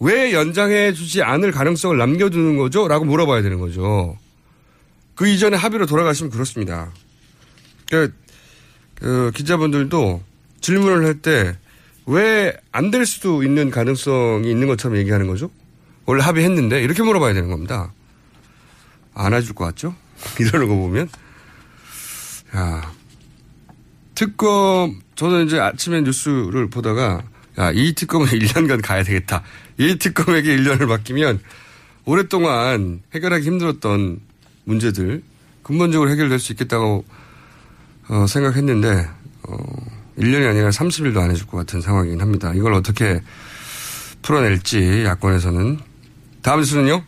왜 0.00 0.32
연장해 0.32 0.92
주지 0.92 1.22
않을 1.22 1.50
가능성을 1.50 1.96
남겨두는 1.96 2.56
거죠? 2.56 2.86
라고 2.86 3.04
물어봐야 3.04 3.42
되는 3.42 3.58
거죠. 3.58 4.16
그 5.14 5.26
이전에 5.28 5.56
합의로 5.56 5.86
돌아가시면 5.86 6.30
그렇습니다. 6.30 6.92
그, 7.90 8.14
그 8.94 9.32
기자분들도 9.34 10.22
질문을 10.60 11.04
할 11.04 11.14
때 11.20 11.56
왜 12.06 12.56
안 12.72 12.90
될 12.90 13.04
수도 13.04 13.42
있는 13.42 13.70
가능성이 13.70 14.50
있는 14.50 14.66
것처럼 14.66 14.96
얘기하는 14.96 15.26
거죠? 15.26 15.50
원래 16.08 16.22
합의했는데 16.22 16.82
이렇게 16.82 17.02
물어봐야 17.02 17.34
되는 17.34 17.50
겁니다. 17.50 17.92
안 19.12 19.34
해줄 19.34 19.54
것 19.54 19.66
같죠? 19.66 19.94
이러는 20.40 20.66
거 20.66 20.74
보면. 20.74 21.06
야, 22.56 22.92
특검, 24.14 25.02
저는 25.16 25.46
이제 25.46 25.60
아침에 25.60 26.00
뉴스를 26.00 26.70
보다가 26.70 27.22
야, 27.58 27.70
이 27.72 27.92
특검은 27.92 28.26
1년간 28.32 28.80
가야 28.82 29.02
되겠다. 29.02 29.42
이 29.76 29.98
특검에게 29.98 30.56
1년을 30.56 30.86
맡기면 30.86 31.40
오랫동안 32.06 33.02
해결하기 33.12 33.44
힘들었던 33.44 34.20
문제들 34.64 35.22
근본적으로 35.62 36.10
해결될 36.10 36.38
수 36.38 36.52
있겠다고 36.52 37.04
어, 38.08 38.26
생각했는데 38.26 39.10
어, 39.42 39.56
1년이 40.16 40.48
아니라 40.48 40.70
30일도 40.70 41.18
안 41.18 41.30
해줄 41.30 41.46
것 41.46 41.58
같은 41.58 41.82
상황이긴 41.82 42.22
합니다. 42.22 42.54
이걸 42.54 42.72
어떻게 42.72 43.20
풀어낼지 44.22 45.04
야권에서는 45.04 45.87
다음 46.48 46.60
뉴스는요? 46.60 47.04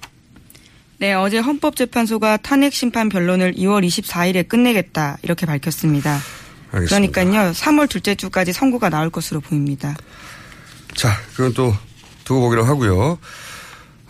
네, 0.98 1.14
어제 1.14 1.38
헌법재판소가 1.38 2.36
탄핵 2.36 2.74
심판 2.74 3.08
변론을 3.08 3.54
2월 3.54 3.82
24일에 3.86 4.46
끝내겠다 4.46 5.16
이렇게 5.22 5.46
밝혔습니다. 5.46 6.18
알겠습니다. 6.72 7.22
그러니까요, 7.22 7.52
3월 7.52 7.88
둘째 7.88 8.14
주까지 8.14 8.52
선고가 8.52 8.90
나올 8.90 9.08
것으로 9.08 9.40
보입니다. 9.40 9.96
자, 10.94 11.16
그건 11.34 11.54
또 11.54 11.74
두고 12.24 12.42
보기로 12.42 12.64
하고요. 12.64 13.18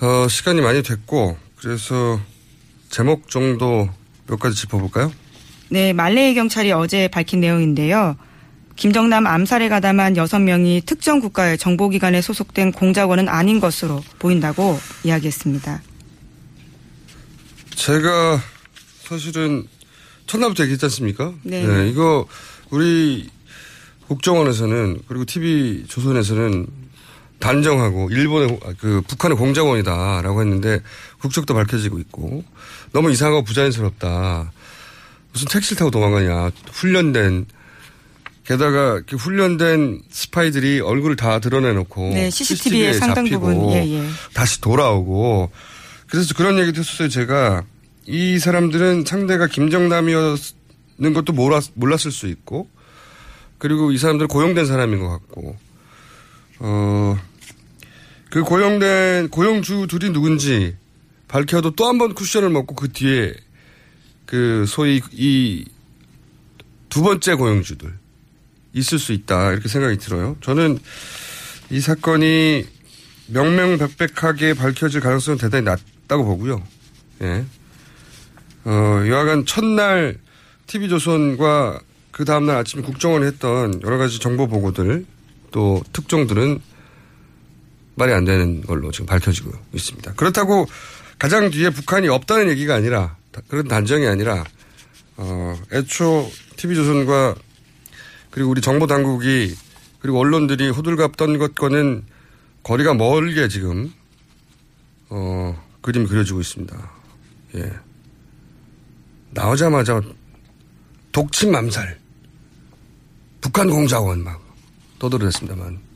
어, 0.01 0.27
시간이 0.29 0.63
많이 0.63 0.83
됐고 0.83 1.39
그래서 1.61 2.21
제목 2.89 3.31
정도 3.31 3.89
몇 4.27 4.41
가지 4.41 4.57
짚어볼까요? 4.57 5.13
네, 5.69 5.93
말레이 5.93 6.35
경찰이 6.35 6.73
어제 6.73 7.07
밝힌 7.07 7.39
내용인데요. 7.39 8.17
김정남 8.81 9.27
암살에 9.27 9.69
가담한 9.69 10.15
6명이 10.15 10.87
특정 10.87 11.21
국가의 11.21 11.59
정보기관에 11.59 12.23
소속된 12.23 12.73
공작원은 12.73 13.29
아닌 13.29 13.61
것으로 13.61 14.03
보인다고 14.19 14.81
이야기했습니다. 15.05 15.83
제가 17.75 18.41
사실은 19.03 19.67
첫날부터 20.27 20.63
얘기했지 20.63 20.87
않습니까? 20.87 21.35
네. 21.43 21.91
이거 21.91 22.27
우리 22.71 23.29
국정원에서는 24.09 25.03
그리고 25.07 25.27
TV 25.27 25.85
조선에서는 25.87 26.67
단정하고 27.39 28.09
일본의 28.11 28.61
그 28.79 29.03
북한의 29.07 29.37
공작원이다라고 29.37 30.41
했는데 30.41 30.81
국적도 31.21 31.53
밝혀지고 31.53 31.99
있고 31.99 32.45
너무 32.93 33.11
이상하고 33.11 33.45
부자연스럽다. 33.45 34.53
무슨 35.33 35.49
택시를 35.49 35.77
타고 35.77 35.91
도망가냐. 35.91 36.51
훈련된 36.73 37.45
게다가 38.51 39.01
훈련된 39.09 40.03
스파이들이 40.11 40.81
얼굴을 40.81 41.15
다 41.15 41.39
드러내놓고 41.39 42.11
네, 42.13 42.31
CCTV의 42.31 42.95
상당 42.95 43.25
잡히고 43.25 43.41
부분, 43.47 43.71
예, 43.71 43.87
예. 43.89 44.05
다시 44.35 44.61
돌아오고 44.61 45.53
그래서 46.09 46.35
그런 46.35 46.59
얘기도 46.59 46.81
했었어요. 46.81 47.09
제가 47.09 47.63
이 48.07 48.41
사람들은 48.41 49.05
상대가 49.07 49.47
김정남이었는 49.47 51.13
것도 51.15 51.33
몰랐, 51.33 51.71
몰랐을 51.75 52.11
수 52.11 52.27
있고 52.27 52.69
그리고 53.59 53.93
이 53.93 53.99
사람들은 53.99 54.27
고용된 54.27 54.67
사람인 54.67 54.99
것 54.99 55.09
같고 55.11 55.57
어, 56.59 57.17
그 58.31 58.43
고용된 58.43 59.29
고용주들이 59.29 60.11
누군지 60.11 60.75
밝혀도 61.29 61.77
또 61.77 61.87
한 61.87 61.99
번 61.99 62.15
쿠션을 62.15 62.51
먹고 62.51 62.75
그 62.75 62.91
뒤에 62.91 63.33
그 64.27 64.65
소위 64.67 65.01
이 65.13 65.65
두 66.89 67.03
번째 67.05 67.35
고용주들 67.35 68.00
있을 68.73 68.99
수 68.99 69.13
있다 69.13 69.53
이렇게 69.53 69.69
생각이 69.69 69.99
들어요. 69.99 70.37
저는 70.41 70.79
이 71.71 71.81
사건이 71.81 72.67
명명백백하게 73.29 74.55
밝혀질 74.55 75.01
가능성은 75.01 75.39
대단히 75.39 75.65
낮다고 75.65 76.25
보고요. 76.25 76.63
예. 77.23 77.45
어, 78.65 79.03
여하간 79.07 79.47
첫날 79.47 80.19
TV조선과 80.67 81.81
그 82.11 82.25
다음날 82.25 82.57
아침에 82.57 82.83
국정원이 82.83 83.25
했던 83.25 83.81
여러 83.83 83.99
가지 83.99 84.19
정보 84.19 84.47
보고들 84.47 85.07
또 85.51 85.83
특종들은 85.93 86.61
말이 87.95 88.13
안 88.13 88.25
되는 88.25 88.63
걸로 88.63 88.91
지금 88.91 89.07
밝혀지고 89.07 89.53
있습니다. 89.73 90.15
그렇다고 90.15 90.67
가장 91.19 91.51
뒤에 91.51 91.71
북한이 91.71 92.09
없다는 92.09 92.49
얘기가 92.51 92.75
아니라 92.75 93.17
그런 93.49 93.69
단정이 93.69 94.07
아니라 94.07 94.45
어, 95.17 95.57
애초 95.73 96.31
TV조선과 96.57 97.35
그리고 98.31 98.51
우리 98.51 98.61
정보 98.61 98.87
당국이 98.87 99.55
그리고 100.01 100.21
언론들이 100.21 100.71
호들갑 100.71 101.17
떤 101.17 101.39
것과는 101.39 102.05
거리가 102.63 102.95
멀게 102.95 103.49
지금 103.49 103.93
어, 105.09 105.61
그림이 105.83 106.07
그려지고 106.07 106.41
있습니다. 106.41 106.91
예. 107.57 107.73
나오자마자 109.31 110.01
독침 111.13 111.53
맘살 111.53 111.99
북한 113.41 113.71
공작원 113.71 114.23
막 114.23 114.41
떠들어댔습니다만 114.99 115.91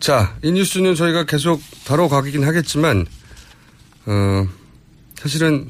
자, 0.00 0.36
이 0.42 0.52
뉴스는 0.52 0.94
저희가 0.94 1.24
계속 1.24 1.60
다뤄가긴 1.84 2.44
하겠지만, 2.44 3.04
어, 4.06 4.48
사실은 5.16 5.68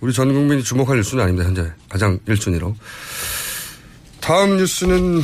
우리 0.00 0.12
전 0.12 0.32
국민이 0.32 0.62
주목할 0.62 0.96
뉴스는 0.96 1.22
아닙니다, 1.22 1.46
현재. 1.46 1.72
가장 1.88 2.18
1순위로. 2.26 2.74
다음 4.28 4.58
뉴스는 4.58 5.22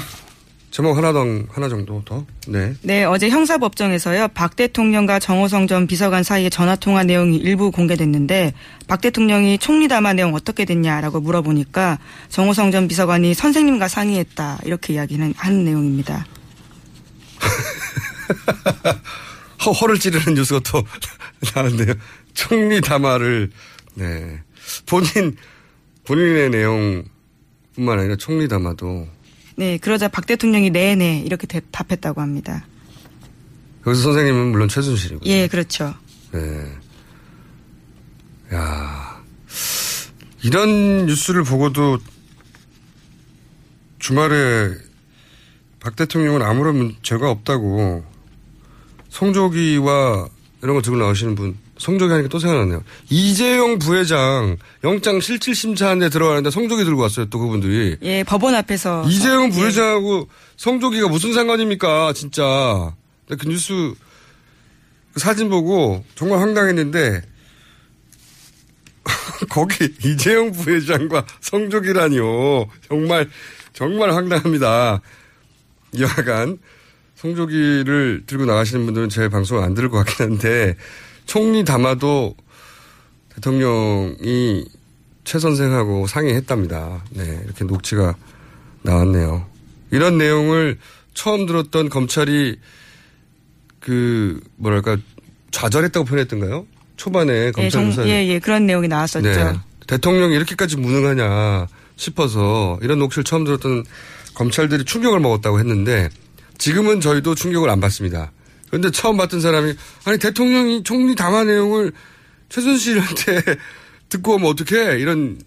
제목 0.71 0.97
하나 0.97 1.13
더, 1.13 1.27
하나 1.51 1.69
정도 1.69 2.03
더. 2.07 2.25
네. 2.49 2.73
네, 2.81 3.05
어제 3.05 3.29
형사법정에서요, 3.29 4.29
박 4.29 4.57
대통령과 4.57 5.19
정호성 5.19 5.67
전 5.67 5.87
비서관 5.87 6.23
사이의 6.23 6.49
전화 6.49 6.75
통화 6.75 7.03
내용이 7.03 7.37
일부 7.37 7.71
공개됐는데, 7.71 8.55
박 8.87 9.03
대통령이 9.03 9.59
총리 9.59 9.89
담화 9.89 10.15
내용 10.15 10.33
어떻게 10.33 10.65
됐냐라고 10.65 11.21
물어보니까, 11.21 11.99
정호성 12.31 12.71
전 12.71 12.89
비서관이 12.89 13.35
선생님과 13.35 13.89
상의했다, 13.89 14.61
이렇게 14.65 14.95
이야기는 14.95 15.35
하는 15.37 15.65
내용입니다. 15.67 16.27
허, 19.67 19.71
허를 19.71 19.99
찌르는 19.99 20.33
뉴스가 20.33 20.61
또 20.61 20.83
나왔는데요. 21.55 21.95
총리 22.33 22.81
담화를, 22.81 23.51
네. 23.97 24.41
본인, 24.87 25.37
본인의 26.07 26.49
내용 26.49 27.05
뿐만 27.75 27.99
아니라 27.99 28.17
총리 28.17 28.49
담화도 28.49 29.09
네, 29.57 29.79
그러자 29.79 30.09
박 30.09 30.27
대통령이 30.27 30.71
네네, 30.71 31.21
이렇게 31.21 31.47
대- 31.47 31.61
답했다고 31.71 32.21
합니다. 32.21 32.67
여기서 33.87 34.03
선생님은 34.03 34.47
물론 34.51 34.69
최순실이고. 34.69 35.21
예, 35.27 35.47
그렇죠. 35.47 35.95
네. 36.33 36.41
야 38.53 39.23
이런 40.43 41.07
뉴스를 41.07 41.45
보고도 41.45 41.99
주말에 43.99 44.71
박 45.81 45.97
대통령은 45.97 46.43
아무런 46.43 46.77
문- 46.77 46.97
죄가 47.03 47.31
없다고 47.31 48.05
송조기와 49.09 50.29
이런 50.63 50.75
거 50.77 50.83
들고 50.83 50.99
나오시는 50.99 51.35
분 51.35 51.57
성조기 51.85 52.11
하니까 52.13 52.29
또 52.31 52.39
생각나네요. 52.39 52.83
이재용 53.11 53.79
부회장 53.79 54.57
영장 54.85 55.21
실질 55.21 55.55
심사하는데 55.55 56.09
들어가는데 56.09 56.51
성조기 56.51 56.83
들고 56.83 57.03
왔어요. 57.03 57.27
또 57.27 57.39
그분들이. 57.39 57.99
예, 58.01 58.25
법원 58.25 58.55
앞에서 58.55 59.05
이재용 59.07 59.49
예. 59.49 59.51
부회장하고 59.51 60.27
성조기가 60.57 61.09
무슨 61.09 61.35
상관입니까? 61.35 62.15
진짜. 62.15 62.95
그 63.29 63.37
뉴스 63.47 63.93
그 65.13 65.21
사진 65.21 65.51
보고 65.51 66.03
정말 66.15 66.41
황당했는데 66.41 67.21
거기 69.51 69.95
이재용 70.03 70.53
부회장과 70.53 71.27
성조기라니요. 71.43 72.67
정말 72.89 73.29
정말 73.75 74.15
황당합니다. 74.15 75.03
여하간 75.99 76.59
성조기를 77.17 78.23
들고 78.27 78.47
나가시는 78.47 78.87
분들은 78.87 79.11
제 79.11 79.29
방송을 79.29 79.63
안 79.63 79.75
들을 79.75 79.91
것 79.91 79.99
같긴 79.99 80.27
한데 80.33 80.77
총리 81.27 81.65
담화도 81.65 82.35
대통령이 83.35 84.65
최 85.25 85.39
선생하고 85.39 86.07
상의했답니다. 86.07 87.03
네, 87.11 87.41
이렇게 87.45 87.65
녹취가 87.65 88.15
나왔네요. 88.83 89.47
이런 89.91 90.19
내용을 90.19 90.79
처음 91.15 91.47
들었던 91.47 91.89
검찰이 91.89 92.59
그 93.81 94.41
뭐랄까 94.57 94.97
좌절했다고 95.51 96.05
표현했던가요? 96.07 96.67
초반에 96.97 97.47
예, 97.47 97.51
검찰 97.51 97.71
정- 97.71 97.91
조사에 97.91 98.09
예, 98.09 98.27
예, 98.29 98.39
그런 98.39 98.67
내용이 98.67 98.89
나왔었죠. 98.89 99.27
네. 99.29 99.53
대통령이 99.87 100.35
이렇게까지 100.37 100.77
무능하냐 100.77 101.67
싶어서 101.97 102.79
이런 102.83 102.99
녹취를 102.99 103.25
처음 103.25 103.45
들었던 103.45 103.85
검찰들이 104.35 104.85
충격을 104.85 105.21
먹었다고 105.21 105.59
했는데 105.61 106.09
지금은 106.59 107.01
저희도 107.01 107.35
충격을 107.35 107.69
안 107.71 107.81
받습니다. 107.81 108.33
그런데 108.75 108.91
처음 108.91 109.17
봤던 109.19 109.41
사람이 109.41 109.75
아니 110.05 110.19
대통령이 110.19 110.83
총리 110.83 111.15
담화 111.15 111.45
내용을 111.45 111.93
최순실한테 112.49 113.41
듣고 114.11 114.35
오면 114.35 114.51
어떡해 114.51 114.99
이런 114.99 115.39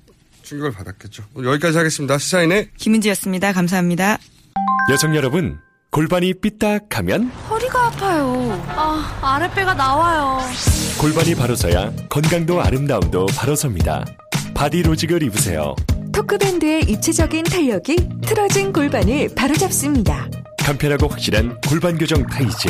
충격을 0.43 0.71
받았겠죠. 0.71 1.25
여기까지 1.43 1.77
하겠습니다. 1.77 2.17
시사인의 2.17 2.69
김은지였습니다. 2.77 3.51
감사합니다. 3.51 4.17
여성 4.89 5.13
여러분, 5.13 5.59
골반이 5.91 6.35
삐딱하면 6.35 7.27
허리가 7.49 7.87
아파요. 7.87 8.65
아, 8.69 9.19
아랫배가 9.21 9.73
나와요. 9.73 10.39
골반이 10.97 11.35
바로서야 11.35 11.91
건강도 12.07 12.61
아름다움도 12.61 13.25
바로섭니다. 13.35 14.05
바디로직을 14.53 15.21
입으세요. 15.23 15.75
토크밴드의 16.13 16.83
입체적인 16.83 17.43
탄력이 17.43 18.07
틀어진 18.25 18.71
골반을 18.71 19.35
바로잡습니다. 19.35 20.29
간편하고 20.59 21.07
확실한 21.07 21.59
골반 21.67 21.97
교정 21.97 22.25
타이즈. 22.25 22.69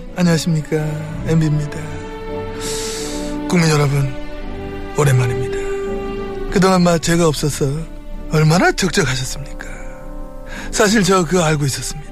안녕하십니까. 0.15 0.77
MB입니다. 1.27 1.77
국민 3.47 3.69
여러분 3.69 4.13
오랜만입니다. 4.97 6.49
그동안 6.51 6.83
마 6.83 6.97
제가 6.97 7.27
없어서 7.27 7.65
얼마나 8.31 8.71
적적하셨습니까? 8.71 9.67
사실 10.71 11.03
저 11.03 11.23
그거 11.25 11.43
알고 11.43 11.65
있었습니다. 11.65 12.11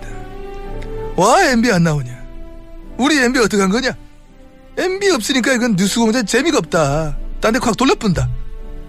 와 1.16 1.44
MB 1.46 1.72
안 1.72 1.84
나오냐? 1.84 2.18
우리 2.98 3.18
MB 3.18 3.40
어떡한 3.40 3.70
거냐? 3.70 3.92
MB 4.78 5.10
없으니까 5.12 5.54
이건 5.54 5.76
뉴스 5.76 6.00
공장 6.00 6.26
재미가 6.26 6.58
없다. 6.60 7.18
딴데확 7.42 7.76
돌려뿐다. 7.78 8.30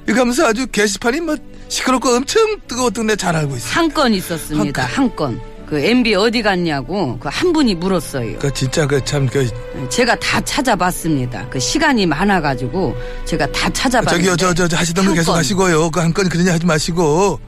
이거 0.09 0.21
하면서 0.21 0.47
아주 0.47 0.67
게시판이 0.69 1.21
뭐 1.21 1.37
시끄럽고 1.69 2.09
엄청 2.11 2.43
뜨거웠던 2.67 3.07
데 3.09 3.17
잘 3.17 3.37
알고 3.37 3.57
있어요 3.57 3.73
한 3.73 3.91
건 3.91 4.15
있었습니다. 4.15 4.85
한 4.87 5.15
건. 5.15 5.41
그 5.71 5.79
MB 5.79 6.15
어디 6.17 6.43
갔냐고 6.43 7.17
그 7.21 7.29
한 7.31 7.53
분이 7.53 7.77
물었어요. 7.77 8.39
그 8.41 8.53
진짜 8.53 8.87
그 8.87 9.01
참 9.05 9.29
그 9.29 9.49
제가 9.89 10.17
다 10.17 10.41
찾아봤습니다. 10.41 11.49
그 11.49 11.61
시간이 11.61 12.07
많아가지고 12.07 12.97
제가 13.25 13.47
다 13.53 13.71
찾아봤는데. 13.71 14.17
저기요 14.27 14.37
저저 14.37 14.67
저 14.69 14.77
하시던 14.77 15.05
거한 15.05 15.15
계속 15.17 15.31
건. 15.33 15.39
하시고요. 15.39 15.91
그 15.93 16.01
한 16.01 16.13
건 16.13 16.29
그러냐 16.29 16.53
하지 16.55 16.67
마시고 16.67 17.39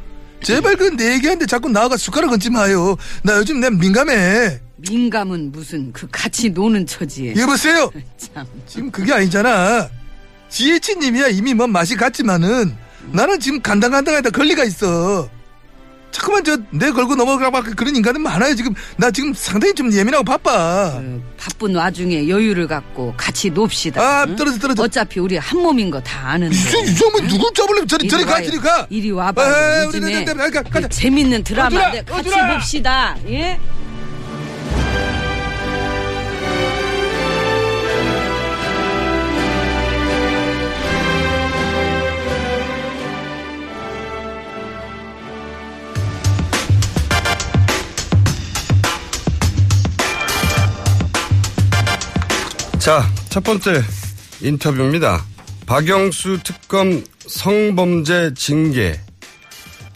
제발 0.43 0.77
그 0.77 0.91
내 0.97 1.15
얘기하는데 1.15 1.47
자꾸 1.47 1.69
나와가 1.69 1.97
숟가락 1.97 2.31
얹지 2.33 2.51
마요. 2.51 2.97
나 3.25 3.37
요즘 3.39 3.59
내 3.61 3.69
민감해. 3.71 4.61
민감은 4.77 5.51
무슨 5.53 5.93
그 5.93 6.07
같이 6.11 6.51
노는 6.51 6.87
처지에. 6.87 7.35
여보세요. 7.37 7.91
참. 8.17 8.47
지금 8.69 8.91
그게 8.91 9.13
아니잖아. 9.13 9.89
지혜치님이야 10.49 11.29
이미 11.29 11.55
뭐 11.55 11.67
맛이 11.67 11.97
갔지만은 11.97 12.75
나는 13.11 13.41
지금 13.41 13.61
간당간당하다 13.61 14.31
권리가 14.31 14.65
있어. 14.65 15.29
자꾸만 16.13 16.45
저 16.45 16.57
내 16.71 16.91
걸고 16.91 17.15
넘어가 17.17 17.51
막 17.51 17.65
그런 17.77 17.97
인간은 17.97 18.21
많아요 18.23 18.55
지금 18.55 18.75
나 18.97 19.11
지금 19.11 19.33
상당히 19.35 19.75
좀 19.75 19.93
예민하고 19.93 20.23
바빠. 20.25 21.01
바쁜 21.37 21.75
와중에 21.75 22.29
여유를 22.29 22.67
갖고 22.69 23.15
같이 23.17 23.51
놉시다. 23.51 24.01
아, 24.01 24.25
응? 24.29 24.37
떨어져, 24.37 24.59
떨어져. 24.59 24.83
어차피 24.85 25.19
우리 25.21 25.37
한 25.37 25.61
몸인 25.61 25.91
거 25.91 26.01
다 26.03 26.31
아는데. 26.31 26.55
이 26.57 26.95
점은 26.95 27.27
누굴 27.29 27.53
잡으려면 27.55 27.89
저리 27.89 28.09
저리 28.09 28.25
가. 28.25 28.43
저리 28.43 28.59
가. 28.59 28.87
이리 28.91 29.11
와봐. 29.11 29.43
에이, 29.45 29.87
우리 29.87 29.97
요즘에 29.99 30.25
가, 30.25 30.35
가자. 30.35 30.63
그 30.63 30.89
재밌는 30.89 31.43
드라마인데 31.45 32.05
어주라, 32.13 32.37
같이. 32.37 32.55
봅시다. 32.55 33.17
예? 33.29 33.59
자, 52.83 53.09
첫 53.29 53.45
번째 53.45 53.81
인터뷰입니다. 54.41 55.25
박영수 55.67 56.41
특검 56.43 57.05
성범죄 57.29 58.35
징계. 58.35 59.01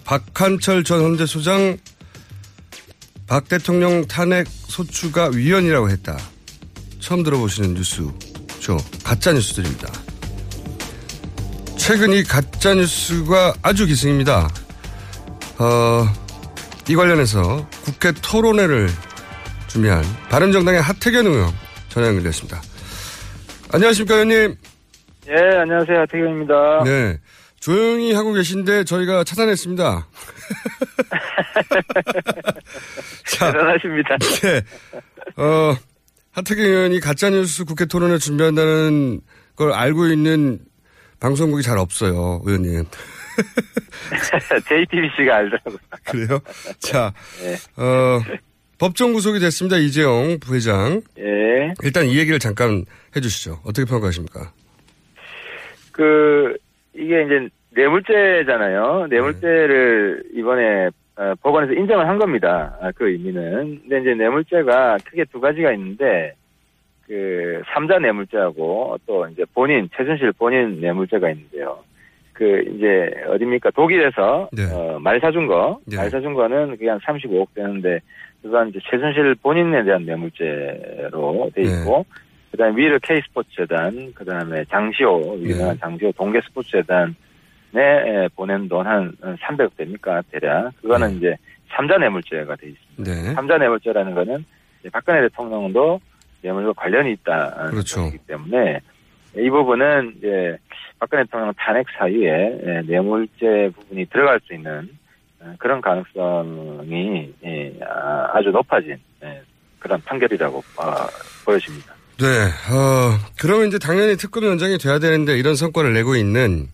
박한철 0.05 0.85
전 0.85 1.01
헌재소장 1.01 1.79
박 3.27 3.49
대통령 3.49 4.07
탄핵 4.07 4.47
소추가 4.47 5.29
위헌이라고 5.35 5.91
했다. 5.91 6.17
처음 7.01 7.25
들어보시는 7.25 7.75
뉴스죠. 7.75 8.77
가짜 9.03 9.33
뉴스들입니다. 9.33 9.93
최근 11.77 12.13
이 12.13 12.23
가짜 12.23 12.73
뉴스가 12.73 13.55
아주 13.63 13.87
기승입니다. 13.87 14.49
어, 15.59 16.09
이 16.89 16.95
관련해서 16.95 17.69
국회 17.83 18.13
토론회를 18.13 18.89
준비한 19.67 20.05
바른정당의 20.31 20.81
하태경 20.83 21.27
의원 21.27 21.53
전화 21.89 22.07
연결됐습니다. 22.07 22.63
안녕하십니까, 23.73 24.15
의원님. 24.15 24.57
예, 25.29 25.35
안녕하세요. 25.59 26.01
하태경입니다. 26.01 26.85
네. 26.85 27.19
조용히 27.61 28.13
하고 28.15 28.33
계신데 28.33 28.85
저희가 28.85 29.25
차단했습니다. 29.25 30.07
자, 33.27 33.53
대단하십니다. 33.53 34.17
네. 34.43 34.63
어, 35.43 35.77
하태경 36.33 36.65
의원이 36.65 37.01
가짜뉴스 37.01 37.65
국회 37.65 37.87
토론을 37.87 38.19
준비한다는 38.21 39.21
걸 39.57 39.73
알고 39.73 40.07
있는 40.07 40.61
방송국이 41.19 41.63
잘 41.63 41.79
없어요, 41.79 42.43
의원님. 42.45 42.85
JTBC가 44.69 45.37
알더라고요. 45.37 45.79
그래요? 46.05 46.39
자, 46.79 47.13
네. 47.43 47.57
어, 47.83 48.21
법정 48.79 49.13
구속이 49.13 49.39
됐습니다. 49.41 49.77
이재용 49.79 50.39
부회장. 50.41 51.01
예. 51.19 51.73
일단 51.83 52.07
이 52.07 52.19
얘기를 52.19 52.39
잠깐 52.39 52.85
해주시죠. 53.15 53.61
어떻게 53.65 53.85
평가하십니까? 53.89 54.53
그 55.93 56.57
이게 56.95 57.23
이제 57.25 57.49
뇌물죄잖아요. 57.71 59.07
뇌물죄를 59.09 60.25
이번에 60.35 60.91
어, 61.17 61.35
법원에서 61.43 61.73
인정을 61.73 62.07
한 62.07 62.19
겁니다. 62.19 62.77
아, 62.81 62.91
그 62.95 63.09
의미는. 63.09 63.81
근데 63.83 64.01
이제 64.01 64.15
뇌물죄가 64.15 64.99
크게 65.05 65.25
두 65.33 65.41
가지가 65.41 65.73
있는데 65.73 66.35
그 67.07 67.63
삼자 67.73 67.99
뇌물죄하고 67.99 68.99
또 69.07 69.27
이제 69.29 69.45
본인 69.55 69.89
최순실 69.97 70.33
본인 70.33 70.81
뇌물죄가 70.81 71.31
있는데요. 71.31 71.79
그 72.35 72.63
이제 72.69 73.11
어딥니까 73.29 73.71
독일에서 73.71 74.51
어, 74.73 74.99
말 75.01 75.19
사준 75.21 75.47
거, 75.47 75.81
말 75.97 76.11
사준 76.11 76.35
거는 76.35 76.77
한 76.87 76.99
35억 76.99 77.47
되는데 77.55 78.01
그건 78.43 78.69
이제 78.69 78.79
최순실 78.91 79.35
본인에 79.43 79.83
대한 79.85 80.05
뇌물죄로 80.05 81.51
돼 81.55 81.63
있고 81.63 82.05
그다음에 82.53 82.77
위르 82.77 82.99
K 83.03 83.21
스포츠 83.27 83.51
재단, 83.57 84.13
그다음에 84.15 84.65
장시호 84.67 85.37
유명한 85.41 85.79
장시호 85.79 86.13
동계 86.13 86.41
스포츠 86.43 86.71
재단에 86.73 87.15
에, 87.75 88.29
보낸 88.35 88.69
돈 88.69 88.87
한 88.87 89.13
300억 89.21 89.77
됩니까 89.77 90.23
대략 90.31 90.71
그거는 90.81 91.17
이제 91.17 91.37
삼자 91.69 91.99
뇌물죄가 91.99 92.57
돼 92.57 92.69
있습니다. 92.69 93.13
네. 93.13 93.35
삼자 93.35 93.59
뇌물죄라는 93.59 94.15
거는 94.15 94.45
박근혜 94.93 95.23
대통령도 95.23 96.01
뇌물과 96.43 96.73
관련이 96.75 97.13
있다는 97.13 97.71
그렇죠. 97.73 98.03
것이기 98.05 98.19
때문에 98.27 98.81
이 99.37 99.51
부분은 99.51 100.15
이제 100.17 100.57
박근혜 100.99 101.25
대통령 101.25 101.53
탄핵 101.59 101.87
사유에 101.99 102.61
예, 102.65 102.83
뇌물죄 102.87 103.71
부분이 103.75 104.07
들어갈 104.07 104.41
수 104.41 104.55
있는 104.55 104.71
어, 104.81 105.06
그런 105.59 105.81
가능성이 105.81 107.35
예, 107.45 107.73
아, 107.83 108.31
아주 108.35 108.51
높아진 108.51 108.97
예, 109.23 109.43
그런 109.79 110.01
판결이라고 110.03 110.59
어, 110.59 110.85
보여집니다. 111.45 111.95
네, 112.19 112.27
어, 112.27 113.19
그러면 113.39 113.69
이제 113.69 113.79
당연히 113.79 114.17
특검 114.17 114.45
연장이 114.45 114.79
돼야 114.79 114.99
되는데 114.99 115.39
이런 115.39 115.55
성과를 115.55 115.93
내고 115.93 116.17
있는 116.17 116.69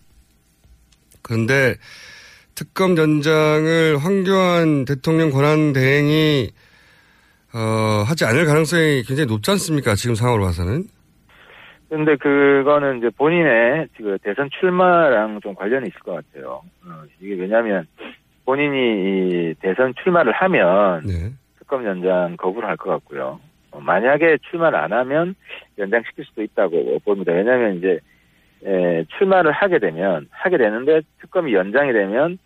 그런데 1.21 1.75
특검 2.55 2.97
연장을 2.97 3.97
황교안 3.97 4.85
대통령 4.85 5.31
권한 5.31 5.73
대행이 5.73 6.51
어, 7.53 8.03
하지 8.07 8.25
않을 8.25 8.45
가능성이 8.45 9.03
굉장히 9.03 9.27
높지 9.27 9.51
않습니까? 9.51 9.95
지금 9.95 10.15
상황으로 10.15 10.45
봐서는. 10.45 10.85
근데 11.89 12.15
그거는 12.15 12.97
이제 12.97 13.09
본인의 13.15 13.87
그 13.97 14.17
대선 14.23 14.49
출마랑 14.59 15.39
좀 15.41 15.53
관련이 15.53 15.87
있을 15.87 15.99
것 15.99 16.13
같아요. 16.13 16.63
어, 16.85 17.03
이게 17.21 17.35
왜냐하면 17.35 17.85
본인이 18.45 18.77
이 18.77 19.53
대선 19.61 19.93
출마를 20.03 20.31
하면 20.33 21.03
특검 21.59 21.85
연장 21.85 22.35
거부를 22.37 22.67
할 22.67 22.77
것 22.77 22.89
같고요. 22.91 23.39
어, 23.71 23.79
만약에 23.79 24.37
출마를 24.49 24.77
안 24.77 24.93
하면 24.93 25.35
연장시킬 25.77 26.25
수도 26.25 26.43
있다고 26.43 26.99
봅니다. 27.05 27.31
왜냐하면 27.31 27.77
이제 27.77 27.99
에, 28.65 29.03
출마를 29.17 29.51
하게 29.51 29.79
되면 29.79 30.27
하게 30.31 30.57
되는데 30.57 31.01
특검이 31.21 31.53
연장이 31.53 31.91
되면 31.93 32.37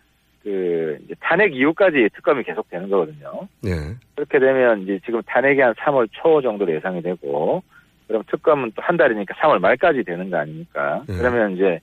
그 0.42 0.98
이제 1.04 1.14
탄핵 1.20 1.54
이후까지 1.54 2.08
특검이 2.14 2.44
계속 2.44 2.68
되는 2.70 2.88
거거든요. 2.88 3.48
네. 3.62 3.70
그렇게 4.14 4.38
되면 4.38 4.82
이제 4.82 5.00
지금 5.04 5.20
탄핵이 5.26 5.60
한 5.60 5.74
3월 5.74 6.08
초 6.12 6.40
정도로 6.40 6.72
예상이 6.72 7.02
되고 7.02 7.62
그럼 8.06 8.22
특검은 8.30 8.72
또 8.74 8.82
한 8.82 8.96
달이니까 8.96 9.34
3월 9.34 9.58
말까지 9.58 10.04
되는 10.04 10.30
거 10.30 10.38
아닙니까? 10.38 11.02
네. 11.08 11.16
그러면 11.18 11.52
이제 11.52 11.80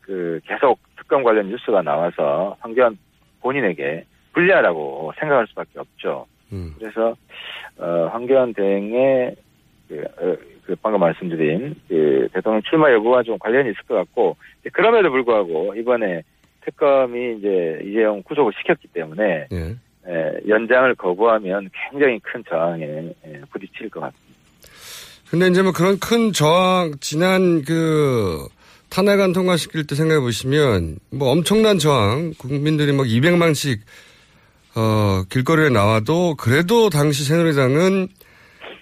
그 0.00 0.40
계속 0.44 0.80
특검 0.96 1.22
관련 1.22 1.48
뉴스가 1.48 1.82
나와서 1.82 2.56
황교안 2.60 2.98
본인에게 3.40 4.04
불리하다고 4.32 5.12
생각할 5.18 5.46
수밖에 5.48 5.78
없죠. 5.78 6.26
음. 6.52 6.74
그래서 6.78 7.16
어, 7.78 8.08
황교안 8.12 8.54
대행의 8.54 9.36
그, 9.88 10.04
어, 10.18 10.36
그 10.64 10.76
방금 10.82 11.00
말씀드린 11.00 11.74
그 11.88 12.28
대통령 12.32 12.62
출마 12.62 12.92
여부와 12.92 13.22
좀 13.22 13.38
관련이 13.38 13.70
있을 13.70 13.82
것 13.88 13.94
같고 13.94 14.36
그럼에도 14.72 15.10
불구하고 15.10 15.74
이번에 15.74 16.22
특검이 16.64 17.38
이제 17.38 17.80
이재용 17.84 18.22
구속을 18.22 18.52
시켰기 18.58 18.88
때문에 18.88 19.48
예. 19.50 19.76
에, 20.06 20.40
연장을 20.48 20.94
거부하면 20.94 21.70
굉장히 21.90 22.18
큰 22.20 22.42
저항에 22.48 22.84
에, 22.84 23.40
부딪힐 23.50 23.90
것 23.90 24.00
같습니다. 24.00 24.30
근데 25.30 25.46
이제 25.46 25.62
뭐 25.62 25.72
그런 25.72 25.98
큰 26.00 26.32
저항, 26.32 26.92
지난 27.00 27.62
그 27.62 28.48
탄핵안 28.90 29.32
통과시킬 29.32 29.86
때 29.86 29.94
생각해 29.94 30.20
보시면 30.20 30.98
뭐 31.10 31.30
엄청난 31.30 31.78
저항, 31.78 32.34
국민들이 32.36 32.92
막 32.92 33.06
200만씩 33.06 33.78
어, 34.74 35.24
길거리에 35.28 35.68
나와도 35.68 36.34
그래도 36.36 36.90
당시 36.90 37.24
새누리당은 37.24 38.08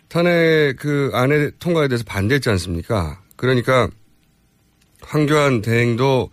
탄핵 0.08 0.76
그 0.78 1.10
안에 1.12 1.50
통과에 1.58 1.88
대해서 1.88 2.04
반대했지 2.06 2.48
않습니까? 2.50 3.20
그러니까 3.36 3.88
황교안 5.02 5.60
대행도 5.60 6.30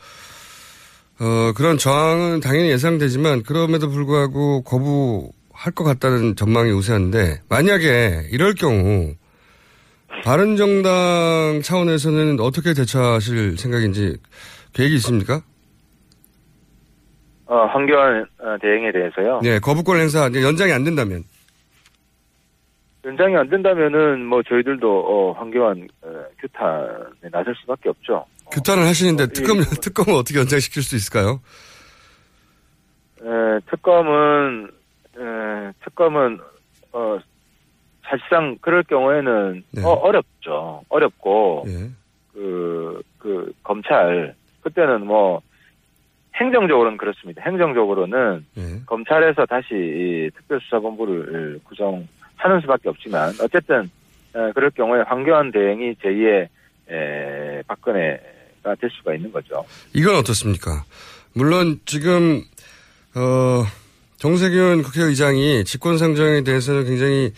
어, 1.19 1.53
그런 1.55 1.77
저항은 1.77 2.39
당연히 2.39 2.69
예상되지만 2.69 3.43
그럼에도 3.43 3.89
불구하고 3.89 4.63
거부할 4.63 5.73
것 5.73 5.83
같다는 5.83 6.37
전망이 6.37 6.71
우세한데 6.71 7.41
만약에 7.49 8.29
이럴 8.31 8.53
경우 8.53 9.15
바른 10.23 10.55
정당 10.55 11.61
차원에서는 11.63 12.39
어떻게 12.39 12.73
대처하실 12.73 13.57
생각인지 13.57 14.17
계획이 14.73 14.95
있습니까? 14.95 15.41
어, 17.47 17.65
황교안 17.65 18.25
어, 18.39 18.57
대행에 18.61 18.91
대해서요. 18.91 19.39
네, 19.43 19.59
거부권 19.59 19.99
행사 19.99 20.29
연장이 20.33 20.71
안 20.71 20.83
된다면 20.83 21.23
연장이 23.05 23.35
안 23.35 23.47
된다면은 23.49 24.25
뭐 24.25 24.41
저희들도 24.41 24.87
어, 24.89 25.31
황교안 25.33 25.87
어, 26.01 26.23
규탄에 26.39 27.29
나설 27.31 27.55
수밖에 27.61 27.89
없죠. 27.89 28.25
규탄을 28.51 28.83
하시는데 28.83 29.27
특검 29.27 29.57
특검을 29.81 30.19
어떻게 30.19 30.39
연장시킬 30.39 30.81
수 30.81 30.95
있을까요? 30.95 31.39
에, 33.21 33.59
특검은 33.69 34.69
에, 35.17 35.71
특검은 35.83 36.39
어, 36.93 37.19
사실상 38.07 38.57
그럴 38.61 38.83
경우에는 38.83 39.63
어, 39.83 39.89
어렵죠. 39.89 40.83
어렵고 40.89 41.65
그, 42.33 43.01
그 43.17 43.51
검찰 43.63 44.35
그때는 44.61 45.05
뭐 45.05 45.41
행정적으로는 46.35 46.97
그렇습니다. 46.97 47.41
행정적으로는 47.43 48.45
검찰에서 48.85 49.45
다시 49.45 49.67
이 49.73 50.29
특별수사본부를 50.35 51.59
구성하는 51.63 52.61
수밖에 52.61 52.89
없지만 52.89 53.33
어쨌든 53.41 53.89
에, 54.35 54.51
그럴 54.53 54.69
경우에 54.71 55.01
황교안 55.01 55.51
대행이 55.51 55.95
제2의 55.95 56.47
에, 56.89 57.61
박근혜가 57.67 58.75
될 58.79 58.89
수가 58.91 59.13
있는 59.13 59.31
거죠. 59.31 59.63
이건 59.93 60.15
어떻습니까? 60.15 60.83
물론 61.33 61.79
지금 61.85 62.41
어, 63.15 63.63
정세균 64.17 64.83
국회의장이 64.83 65.63
직권상정에 65.63 66.43
대해서는 66.43 66.83
굉장히 66.85 67.31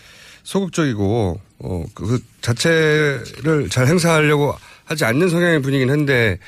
소극적이고 0.48 1.38
어, 1.62 1.84
그 1.94 2.18
자체를 2.40 3.68
잘 3.70 3.86
행사하려고 3.86 4.54
하지 4.86 5.04
않는 5.04 5.28
성향의 5.28 5.60
분이긴 5.60 5.90
한데 5.90 6.38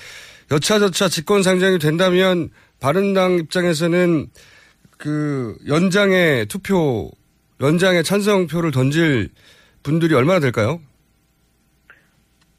여차저차 0.50 1.08
직권상정이 1.08 1.78
된다면 1.78 2.48
바른당 2.80 3.32
입장에서는 3.32 4.26
그 4.96 5.54
연장의 5.68 6.46
투표 6.46 7.10
연장의 7.60 8.02
찬성표를 8.02 8.70
던질 8.70 9.28
분들이 9.82 10.14
얼마나 10.14 10.40
될까요? 10.40 10.80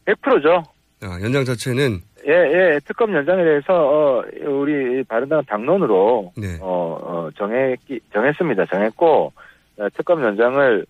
100%죠. 0.06 0.64
아, 1.02 1.20
연장 1.24 1.44
자체는 1.44 2.02
예, 2.28 2.34
예, 2.34 2.80
특검 2.86 3.16
연장에 3.16 3.44
대해서, 3.44 3.74
어, 3.74 4.24
우리 4.46 5.04
바른당 5.06 5.44
당론으로, 5.46 6.34
네. 6.38 6.60
어, 6.62 7.00
어, 7.02 7.30
정했기, 7.36 8.00
정했습니다. 8.14 8.68
정했고, 8.68 9.34
어, 9.80 9.88
특검 9.96 10.24
연장을, 10.24 10.86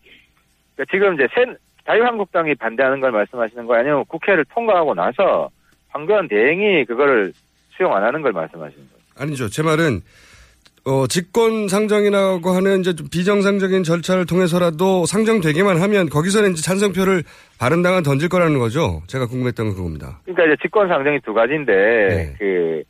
그러니까 0.75 0.91
지금 0.91 1.13
이제 1.15 1.27
새, 1.33 1.45
자유한국당이 1.85 2.55
반대하는 2.55 2.99
걸 2.99 3.11
말씀하시는 3.11 3.65
거 3.65 3.75
아니면 3.75 4.05
국회를 4.05 4.45
통과하고 4.45 4.93
나서 4.93 5.49
황교안 5.89 6.27
대행이 6.27 6.85
그거를 6.85 7.33
수용 7.71 7.95
안 7.95 8.03
하는 8.03 8.21
걸 8.21 8.31
말씀하시는 8.31 8.83
거예요. 8.87 9.01
아니죠. 9.17 9.49
제 9.49 9.61
말은 9.63 10.01
어, 10.85 11.05
직권 11.07 11.67
상정이라고 11.67 12.49
하는 12.49 12.79
이제 12.79 12.95
좀 12.95 13.07
비정상적인 13.11 13.83
절차를 13.83 14.25
통해서라도 14.25 15.05
상정되기만 15.05 15.79
하면 15.79 16.09
거기서는 16.09 16.53
이제 16.53 16.63
찬성표를 16.63 17.23
바른당은 17.59 18.01
던질 18.03 18.29
거라는 18.29 18.57
거죠. 18.57 19.01
제가 19.07 19.27
궁금했던 19.27 19.67
건 19.67 19.75
그겁니다. 19.75 20.19
그러니까 20.23 20.45
이제 20.45 20.55
직권 20.63 20.87
상정이 20.87 21.19
두 21.19 21.33
가지인데, 21.33 22.35
그, 22.39 22.83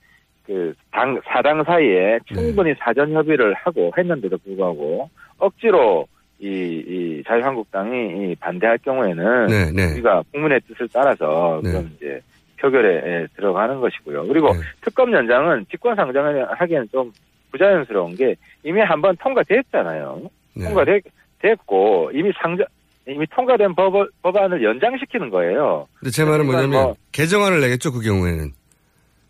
그 0.45 0.73
당 0.91 1.19
사당 1.25 1.63
사이에 1.63 2.19
충분히 2.25 2.73
사전 2.79 3.11
협의를 3.13 3.53
하고 3.55 3.91
했는데도 3.97 4.37
불구하고 4.39 5.09
억지로 5.39 6.05
이, 6.41 6.47
이 6.47 7.23
자유한국당이 7.27 8.31
이 8.31 8.35
반대할 8.35 8.77
경우에는 8.79 9.45
네, 9.47 9.71
네. 9.71 9.93
우리가 9.93 10.23
국민의 10.31 10.59
뜻을 10.67 10.87
따라서 10.91 11.61
네. 11.63 11.69
그런 11.71 11.91
이제 11.97 12.19
표결에 12.59 12.95
예, 13.05 13.27
들어가는 13.35 13.79
것이고요. 13.79 14.27
그리고 14.27 14.51
네. 14.53 14.59
특검 14.81 15.13
연장은 15.13 15.65
직권상정을 15.69 16.51
하기에는 16.51 16.87
좀 16.91 17.11
부자연스러운 17.51 18.15
게 18.15 18.35
이미 18.63 18.79
한 18.81 19.01
번 19.01 19.15
통과됐잖아요. 19.17 20.21
네. 20.55 20.65
통과됐고 20.65 22.11
이미 22.13 22.31
상정 22.41 22.65
이미 23.07 23.25
통과된 23.27 23.73
법, 23.75 23.93
법안을 24.21 24.63
연장시키는 24.63 25.29
거예요. 25.31 25.87
근데 25.99 26.11
제 26.11 26.23
말은 26.23 26.45
그러니까 26.45 26.57
뭐냐면 26.67 26.83
뭐- 26.87 26.95
개정안을 27.11 27.59
내겠죠 27.61 27.91
그 27.91 28.01
경우에는. 28.01 28.51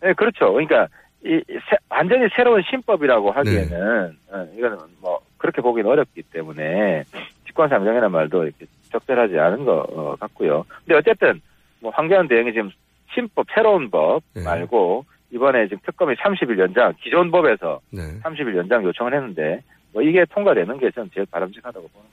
네, 0.02 0.12
그렇죠. 0.14 0.52
그러니까 0.52 0.88
이 1.24 1.40
새- 1.48 1.76
완전히 1.88 2.26
새로운 2.36 2.62
신법이라고 2.68 3.30
네. 3.30 3.36
하기에는 3.36 4.16
어, 4.30 4.46
이거는 4.56 4.76
뭐 5.00 5.20
그렇게 5.42 5.60
보기는 5.60 5.90
어렵기 5.90 6.22
때문에 6.32 7.02
직권상정이라는 7.48 8.10
말도 8.12 8.44
이렇게 8.44 8.66
적절하지 8.92 9.36
않은 9.38 9.64
것 9.64 9.72
어, 9.90 10.16
같고요. 10.20 10.64
근데 10.84 10.94
어쨌든 10.94 11.40
뭐 11.80 11.90
황교안 11.90 12.28
대행이 12.28 12.52
지금 12.52 12.70
신법 13.12 13.46
새로운 13.52 13.90
법 13.90 14.22
네. 14.34 14.44
말고 14.44 15.04
이번에 15.32 15.64
지금 15.66 15.78
특검이 15.84 16.14
30일 16.14 16.58
연장 16.60 16.94
기존 17.02 17.30
법에서 17.32 17.80
네. 17.90 18.02
30일 18.22 18.56
연장 18.56 18.84
요청을 18.84 19.14
했는데 19.14 19.60
뭐 19.92 20.00
이게 20.02 20.24
통과되는 20.32 20.78
게 20.78 20.90
저는 20.94 21.10
제일 21.12 21.26
바람직하다고 21.30 21.88
보는 21.88 22.06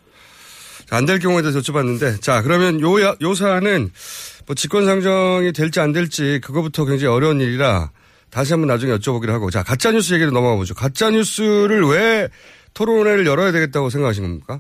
안될 0.92 1.20
경우에 1.20 1.44
대해서 1.44 1.60
여쭤봤는데 1.60 2.20
자 2.22 2.42
그러면 2.42 2.82
요, 2.82 3.00
야- 3.02 3.14
요 3.22 3.34
사안은 3.36 3.90
뭐 4.48 4.56
직권상정이 4.56 5.52
될지 5.54 5.80
안 5.80 5.92
될지 5.92 6.40
그거부터 6.44 6.86
굉장히 6.86 7.14
어려운 7.14 7.40
일이라 7.40 7.92
다시 8.32 8.54
한번 8.54 8.68
나중에 8.68 8.94
여쭤보기로 8.94 9.30
하고 9.30 9.52
자 9.52 9.62
가짜뉴스 9.64 10.14
얘기로 10.16 10.32
넘어가 10.32 10.56
보죠. 10.56 10.74
가짜뉴스를 10.74 11.84
왜 11.84 12.28
토론회를 12.74 13.26
열어야 13.26 13.52
되겠다고 13.52 13.90
생각하신 13.90 14.24
겁니까? 14.24 14.60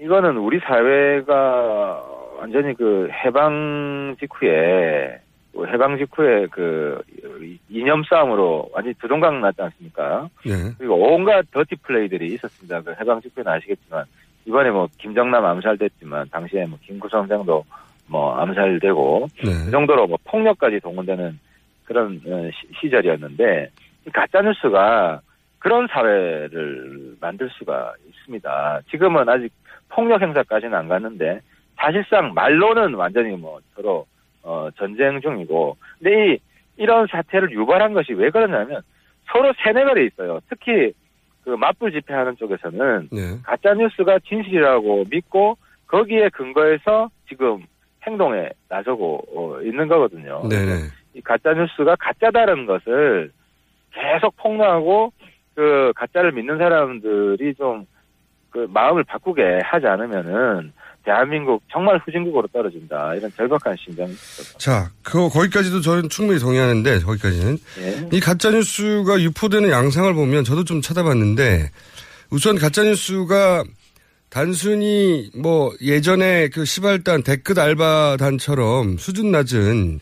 이거는 0.00 0.36
우리 0.38 0.58
사회가 0.60 2.02
완전히 2.38 2.74
그 2.74 3.08
해방 3.10 4.16
직후에 4.18 5.20
그 5.52 5.66
해방 5.66 5.98
직후에 5.98 6.46
그 6.50 7.02
이념 7.68 8.02
싸움으로 8.04 8.70
완전히 8.72 8.94
두동강 8.94 9.40
났지 9.40 9.60
않습니까? 9.60 10.28
네. 10.44 10.52
그리고 10.78 10.94
온갖 10.96 11.44
더티 11.50 11.76
플레이들이 11.76 12.32
있었습니다. 12.34 12.80
그 12.80 12.94
해방 12.98 13.20
직후에는 13.20 13.52
아시겠지만 13.52 14.04
이번에 14.46 14.70
뭐 14.70 14.88
김정남 14.98 15.44
암살됐지만 15.44 16.30
당시에 16.30 16.66
뭐 16.66 16.78
김구성장도 16.82 17.64
뭐 18.06 18.34
암살되고 18.36 19.28
네. 19.44 19.64
그 19.66 19.70
정도로 19.70 20.06
뭐 20.06 20.18
폭력까지 20.24 20.80
동원되는 20.80 21.38
그런 21.84 22.20
어, 22.26 22.50
시, 22.80 22.88
절이었는데 22.88 23.70
가짜 24.12 24.40
뉴스가 24.40 25.20
그런 25.60 25.86
사회를 25.88 27.16
만들 27.20 27.48
수가 27.50 27.94
있습니다. 28.08 28.80
지금은 28.90 29.28
아직 29.28 29.52
폭력 29.90 30.20
행사까지는 30.22 30.74
안 30.74 30.88
갔는데 30.88 31.40
사실상 31.76 32.34
말로는 32.34 32.94
완전히 32.94 33.36
뭐 33.36 33.60
서로 33.74 34.06
어, 34.42 34.68
전쟁 34.76 35.20
중이고 35.20 35.76
근데 35.98 36.32
이 36.32 36.38
이런 36.76 37.06
사태를 37.06 37.52
유발한 37.52 37.92
것이 37.92 38.14
왜 38.14 38.30
그러냐면 38.30 38.80
서로 39.30 39.52
세뇌가 39.62 40.00
있어요. 40.00 40.40
특히 40.48 40.92
그 41.44 41.50
맞불 41.50 41.92
집회하는 41.92 42.36
쪽에서는 42.36 43.08
네. 43.12 43.38
가짜 43.42 43.74
뉴스가 43.74 44.18
진실이라고 44.20 45.04
믿고 45.10 45.58
거기에 45.86 46.30
근거해서 46.30 47.10
지금 47.28 47.64
행동에 48.06 48.48
나서고 48.68 49.22
어, 49.34 49.60
있는 49.62 49.88
거거든요. 49.88 50.48
네네. 50.48 50.86
이 51.14 51.20
가짜 51.20 51.52
뉴스가 51.52 51.96
가짜다는 51.96 52.64
것을 52.64 53.30
계속 53.92 54.34
폭로하고 54.36 55.12
그 55.54 55.92
가짜를 55.94 56.32
믿는 56.32 56.58
사람들이 56.58 57.54
좀 57.54 57.86
그 58.50 58.66
마음을 58.68 59.04
바꾸게 59.04 59.42
하지 59.64 59.86
않으면은 59.86 60.72
대한민국 61.04 61.62
정말 61.72 61.98
후진국으로 62.04 62.46
떨어진다. 62.48 63.14
이런 63.14 63.30
절박한 63.34 63.74
심정이 63.82 64.10
있어서. 64.10 64.58
자, 64.58 64.90
그 65.02 65.28
거기까지도 65.28 65.80
저는 65.80 66.08
충분히 66.10 66.38
동의하는데 66.38 67.00
거기까지는. 67.00 67.58
예. 67.80 68.08
이 68.12 68.20
가짜 68.20 68.50
뉴스가 68.50 69.20
유포되는 69.20 69.70
양상을 69.70 70.12
보면 70.12 70.44
저도 70.44 70.64
좀 70.64 70.82
찾아봤는데 70.82 71.70
우선 72.30 72.58
가짜 72.58 72.82
뉴스가 72.82 73.64
단순히 74.28 75.30
뭐 75.34 75.72
예전에 75.80 76.48
그 76.48 76.64
시발단 76.64 77.22
댓글 77.22 77.58
알바단처럼 77.58 78.98
수준 78.98 79.30
낮은 79.30 80.00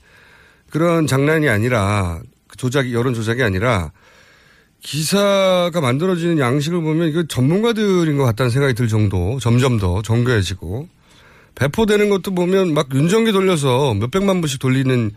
그런 0.71 1.07
장난이 1.07 1.49
아니라 1.49 2.21
그 2.49 2.57
조작이 2.57 2.93
여론 2.93 3.15
조작이 3.15 3.43
아니라 3.43 3.93
기사가 4.83 5.81
만들어지는 5.81 6.39
양식을 6.39 6.81
보면 6.81 7.09
이거 7.09 7.23
전문가들인 7.25 8.17
것 8.17 8.25
같다는 8.25 8.51
생각이 8.51 8.75
들 8.75 8.89
정도 8.89 9.39
점점 9.41 9.79
더 9.79 10.03
정교해지고 10.03 10.89
배포되는 11.57 12.09
것도 12.09 12.35
보면 12.35 12.73
막 12.75 12.89
윤정기 12.95 13.33
돌려서 13.33 13.93
몇백만 13.95 14.41
부씩 14.41 14.61
돌리는 14.61 15.11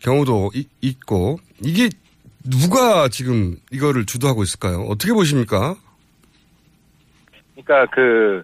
경우도 0.00 0.52
이- 0.54 0.66
있고 0.80 1.38
이게 1.62 1.90
누가 2.42 3.08
지금 3.08 3.56
이거를 3.70 4.06
주도하고 4.06 4.42
있을까요? 4.42 4.80
어떻게 4.88 5.12
보십니까? 5.12 5.76
그러니까 7.54 7.94
그, 7.94 8.42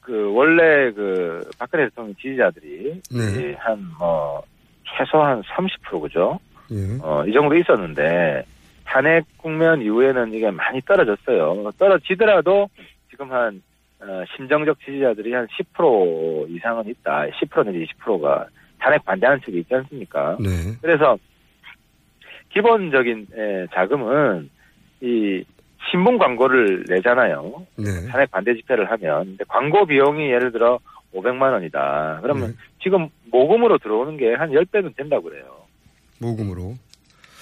그, 0.00 0.32
원래 0.32 0.90
그, 0.92 1.46
박근혜 1.58 1.84
대통령 1.90 2.14
지지자들이, 2.14 3.02
네. 3.10 3.54
한, 3.58 3.86
뭐, 3.98 4.42
최소한 4.96 5.42
30% 5.42 6.00
그죠? 6.00 6.40
예. 6.70 6.98
어, 7.02 7.22
이 7.26 7.32
정도 7.34 7.54
있었는데, 7.54 8.46
탄핵 8.86 9.24
국면 9.38 9.82
이후에는 9.82 10.32
이게 10.32 10.50
많이 10.50 10.80
떨어졌어요. 10.82 11.70
떨어지더라도, 11.78 12.68
지금 13.10 13.30
한, 13.32 13.62
어, 14.00 14.24
심정적 14.36 14.78
지지자들이 14.80 15.32
한 15.32 15.46
10% 15.74 16.48
이상은 16.50 16.86
있다. 16.86 17.26
10% 17.40 17.66
내지 17.66 17.86
20%가 18.04 18.46
탄핵 18.78 19.04
반대하는 19.04 19.40
측이 19.42 19.58
있지 19.60 19.74
않습니까? 19.74 20.36
네. 20.38 20.48
그래서 20.82 21.16
기본적인 22.50 23.26
에, 23.36 23.66
자금은 23.74 24.50
이 25.00 25.44
신문 25.90 26.18
광고를 26.18 26.84
내잖아요. 26.88 27.66
네. 27.76 28.06
탄핵 28.10 28.30
반대 28.30 28.54
집회를 28.54 28.90
하면 28.90 29.38
광고 29.48 29.86
비용이 29.86 30.30
예를 30.30 30.52
들어 30.52 30.78
500만 31.14 31.52
원이다. 31.52 32.20
그러면 32.22 32.48
네. 32.48 32.54
지금 32.82 33.08
모금으로 33.30 33.78
들어오는 33.78 34.16
게 34.16 34.34
한 34.34 34.50
10배는 34.50 34.96
된다고 34.96 35.24
그래요. 35.24 35.44
모금으로. 36.20 36.74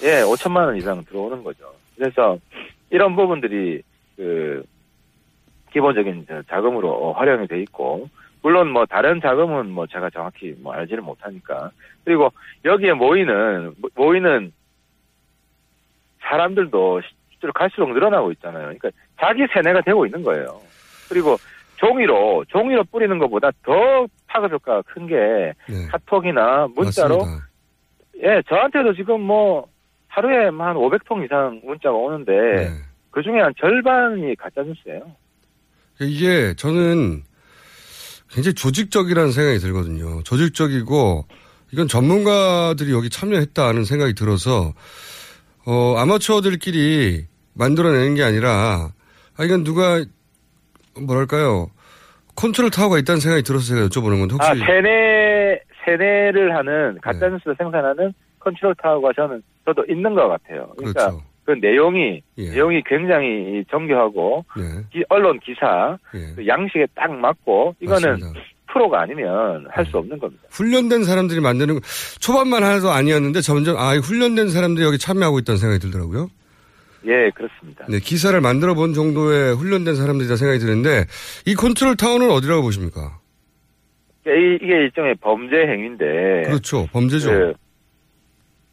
예, 0.05 0.21
5천만 0.23 0.67
원 0.67 0.77
이상 0.77 1.03
들어오는 1.05 1.43
거죠. 1.43 1.73
그래서 1.97 2.39
이런 2.91 3.17
부분들이 3.17 3.83
그 4.17 4.63
기본적인 5.73 6.27
저 6.29 6.43
자금으로 6.43 6.91
어, 6.91 7.13
활용이 7.13 7.49
돼 7.49 7.61
있고 7.63 8.09
물론 8.43 8.69
뭐 8.71 8.85
다른 8.87 9.21
자금은 9.21 9.71
뭐 9.71 9.87
제가 9.87 10.11
정확히 10.11 10.55
뭐 10.61 10.73
알지를 10.75 11.03
못하니까 11.03 11.71
그리고 12.05 12.31
여기에 12.65 12.93
모이는 12.93 13.75
모- 13.79 13.89
모이는 13.95 14.53
사람들도 16.21 17.01
실제로 17.31 17.53
갈수록 17.53 17.93
늘어나고 17.93 18.31
있잖아요. 18.33 18.63
그러니까 18.65 18.91
자기 19.19 19.47
세뇌가 19.53 19.81
되고 19.83 20.05
있는 20.07 20.23
거예요. 20.23 20.61
그리고 21.09 21.37
종이로 21.77 22.45
종이로 22.49 22.85
뿌리는 22.85 23.19
것보다 23.19 23.51
더 23.63 24.07
파급 24.27 24.53
효과가 24.53 24.83
큰게 24.83 25.15
네. 25.69 25.87
카톡이나 25.91 26.69
문자로 26.75 27.19
맞습니다. 27.19 27.47
예, 28.23 28.43
저한테도 28.49 28.95
지금 28.95 29.21
뭐 29.23 29.67
하루에 30.15 30.45
한 30.45 30.77
500통 30.77 31.25
이상 31.25 31.61
문자가 31.65 31.97
오는데 31.97 32.33
네. 32.33 32.71
그 33.11 33.23
중에 33.23 33.41
한 33.41 33.53
절반이 33.59 34.37
가짜 34.37 34.63
뉴스예요. 34.63 35.03
이게 36.01 36.55
저는 36.55 37.23
굉장히 38.31 38.55
조직적이라는 38.55 39.33
생각이 39.33 39.59
들거든요. 39.59 40.23
조직적이고 40.23 41.25
이건 41.73 41.89
전문가들이 41.89 42.93
여기 42.93 43.11
참여했다는 43.11 43.85
생각이 43.85 44.15
들어서 44.15 44.73
어, 45.67 45.97
아마추어들끼리 45.97 47.27
만들어내는 47.55 48.15
게 48.15 48.23
아니라 48.23 48.91
아 49.37 49.45
이건 49.45 49.65
누가 49.65 50.05
뭐랄까요 51.01 51.71
컨트롤 52.37 52.71
타워가 52.71 52.99
있다는 52.99 53.21
생각이 53.21 53.43
들어서 53.43 53.75
제가 53.75 53.87
여쭤보는 53.89 54.19
건데 54.21 54.35
혹시 54.35 54.51
아, 54.51 54.55
세뇌 54.55 55.61
세뇌를 55.85 56.55
하는 56.55 56.99
가짜 57.01 57.29
뉴스를 57.29 57.57
생산하는 57.59 58.13
컨트롤 58.39 58.75
타워가 58.77 59.13
저는 59.15 59.43
저도 59.65 59.85
있는 59.89 60.15
것 60.15 60.29
같아요. 60.29 60.69
그러니까 60.77 61.07
그렇죠. 61.11 61.23
그 61.45 61.51
내용이 61.53 62.23
예. 62.39 62.51
내용이 62.51 62.83
굉장히 62.87 63.65
정교하고 63.71 64.45
네. 64.57 64.63
기- 64.93 65.05
언론 65.09 65.39
기사 65.41 65.99
예. 66.15 66.35
그 66.35 66.47
양식에 66.47 66.87
딱 66.95 67.13
맞고 67.13 67.75
이거는 67.81 68.11
맞습니다. 68.13 68.41
프로가 68.73 69.03
아니면 69.03 69.67
할 69.71 69.85
수 69.87 69.99
없는 69.99 70.19
겁니다. 70.19 70.43
훈련된 70.51 71.05
사람들이 71.05 71.41
만드는 71.41 71.75
거- 71.75 71.81
초반만 72.21 72.63
해도 72.65 72.91
아니었는데 72.91 73.41
점점 73.41 73.77
아 73.77 73.95
훈련된 73.97 74.49
사람들이 74.49 74.85
여기 74.87 74.99
참여하고 74.99 75.39
있다는 75.41 75.59
생각이 75.59 75.81
들더라고요. 75.81 76.29
예, 77.07 77.31
그렇습니다. 77.35 77.85
네, 77.91 77.99
기사를 78.01 78.39
만들어 78.41 78.73
본 78.75 78.95
정도의 78.95 79.55
훈련된 79.55 79.95
사람들이다 79.95 80.37
생각이 80.37 80.59
드는데 80.59 81.05
이 81.47 81.55
컨트롤 81.55 81.97
타워는 81.97 82.31
어디라고 82.31 82.63
보십니까? 82.63 83.19
이- 84.27 84.59
이게 84.63 84.73
일종의 84.73 85.17
범죄 85.21 85.55
행위인데 85.57 86.43
그렇죠. 86.47 86.87
범죄죠. 86.93 87.31
그, 87.31 87.55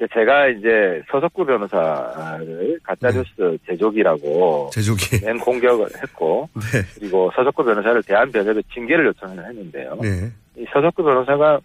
제가 0.07 0.47
이제 0.47 1.01
서석구 1.11 1.45
변호사를 1.45 2.79
가짜뉴스 2.83 3.57
제조기라고 3.67 4.69
제조기 4.73 5.25
맨 5.25 5.37
공격을 5.39 5.87
했고 6.01 6.49
네. 6.53 6.81
그리고 6.95 7.31
서석구 7.35 7.63
변호사를 7.63 8.01
대한변협에 8.03 8.61
징계를 8.73 9.05
요청을 9.07 9.45
했는데요. 9.45 9.97
네. 10.01 10.31
이 10.57 10.65
서석구 10.73 11.03
변호사가 11.03 11.59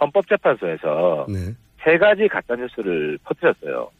헌법재판소에서 0.00 1.26
네. 1.28 1.54
세 1.82 1.98
가지 1.98 2.28
가짜뉴스를 2.28 3.18
퍼뜨렸어요. 3.24 3.90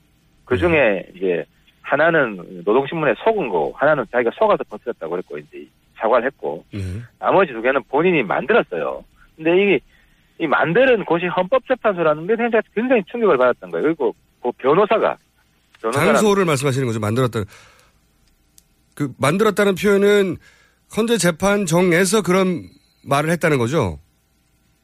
그 0.44 0.55
네. 0.55 0.61
중에 0.61 1.07
이제 1.14 1.44
하나는 1.82 2.62
노동신문에 2.64 3.14
속은 3.24 3.49
거, 3.49 3.72
하나는 3.74 4.05
자기가 4.11 4.30
속아서 4.34 4.62
퍼뜨렸다고 4.64 5.11
그랬고 5.11 5.38
이제 5.38 5.66
사과를 5.96 6.26
했고 6.26 6.64
네. 6.72 6.80
나머지 7.18 7.53
두 7.53 7.62
개는 7.62 7.82
본인이 7.88 8.22
만들었어요. 8.22 9.05
근데 9.36 9.76
이, 9.76 9.80
이 10.41 10.47
만드는 10.47 11.05
곳이 11.05 11.26
헌법재판소라는 11.26 12.26
게 12.26 12.36
굉장히, 12.36 12.62
굉장히 12.74 13.03
충격을 13.11 13.36
받았던 13.36 13.70
거예요. 13.70 13.84
그리고 13.86 14.14
그 14.43 14.51
변호사가 14.53 15.16
장소를 15.93 16.45
말씀하시는 16.45 16.86
거죠. 16.86 17.01
만들었다는. 17.01 17.47
그 18.95 19.12
만들었다는 19.18 19.74
표현은 19.74 20.36
헌재 20.97 21.18
재판정에서 21.18 22.22
그런 22.22 22.62
말을 23.05 23.30
했다는 23.30 23.59
거죠. 23.59 23.99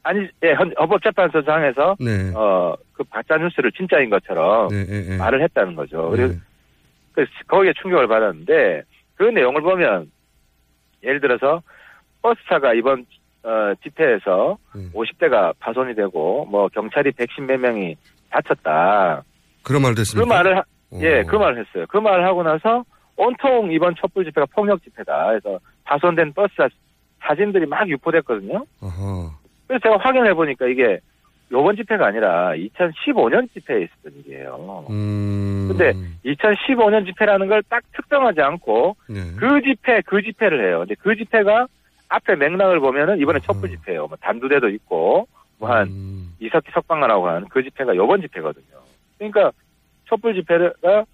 아니, 0.03 0.27
예, 0.43 0.53
헌- 0.53 0.73
헌법재판소장에서 0.77 1.95
네. 1.99 2.31
어, 2.35 2.75
그 2.93 3.03
가짜 3.09 3.37
뉴스를 3.37 3.71
진짜인 3.71 4.09
것처럼 4.09 4.67
네, 4.69 4.85
네, 4.85 5.01
네. 5.09 5.17
말을 5.17 5.41
했다는 5.43 5.75
거죠. 5.75 6.11
네. 6.11 6.17
그래서 6.17 6.39
그래서 7.13 7.31
거기에 7.47 7.73
충격을 7.81 8.07
받았는데 8.07 8.83
그 9.15 9.23
내용을 9.23 9.61
보면 9.61 10.11
예를 11.03 11.19
들어서 11.21 11.61
버스차가 12.21 12.73
이번 12.73 13.05
어, 13.45 13.73
집회에서 13.83 14.57
네. 14.75 14.89
50대가 14.93 15.53
파손이 15.59 15.93
되고 15.95 16.45
뭐 16.45 16.67
경찰이 16.69 17.11
110몇 17.11 17.57
명이 17.57 17.95
다쳤다. 18.31 19.23
그런 19.63 19.81
그 19.95 20.01
했습니까? 20.01 20.27
말을 20.35 20.57
하- 20.57 20.63
예, 21.01 21.23
그 21.23 21.35
말을 21.35 21.59
했어요. 21.65 21.85
그 21.89 21.97
말을 21.97 22.25
하고 22.25 22.41
나서 22.43 22.83
온통 23.17 23.71
이번 23.71 23.95
촛불 23.95 24.25
집회가 24.25 24.45
폭력 24.53 24.81
집회다. 24.83 25.27
그래서 25.27 25.59
파손된 25.83 26.33
버스 26.33 26.53
사진들이 27.21 27.65
막 27.67 27.87
유포됐거든요. 27.87 28.65
어허. 28.81 29.31
그래서 29.67 29.81
제가 29.83 29.97
확인해 29.99 30.33
보니까 30.33 30.67
이게 30.67 30.99
요번 31.51 31.75
집회가 31.75 32.07
아니라 32.07 32.51
2015년 32.55 33.51
집회에 33.53 33.83
있었던 33.83 34.13
일이에요. 34.25 34.85
음. 34.89 35.67
근데 35.69 35.93
2015년 36.25 37.05
집회라는 37.05 37.47
걸 37.47 37.61
딱 37.69 37.83
특정하지 37.95 38.41
않고 38.41 38.95
네. 39.09 39.19
그 39.37 39.61
집회 39.61 40.01
그 40.05 40.21
집회를 40.21 40.67
해요. 40.67 40.79
근데 40.79 40.95
그 40.95 41.15
집회가 41.15 41.67
앞에 42.09 42.35
맥락을 42.35 42.79
보면은 42.79 43.19
이번에 43.19 43.39
촛불 43.39 43.69
집회예요. 43.69 44.07
뭐 44.07 44.17
단두대도 44.21 44.69
있고 44.69 45.27
뭐한 45.59 45.87
음. 45.87 46.35
이석기 46.39 46.71
석방하라고 46.73 47.27
하는 47.27 47.47
그 47.49 47.63
집회가 47.63 47.95
요번 47.95 48.21
집회거든요. 48.21 48.65
그러니까 49.17 49.51
촛불 50.05 50.33
집회가 50.35 51.05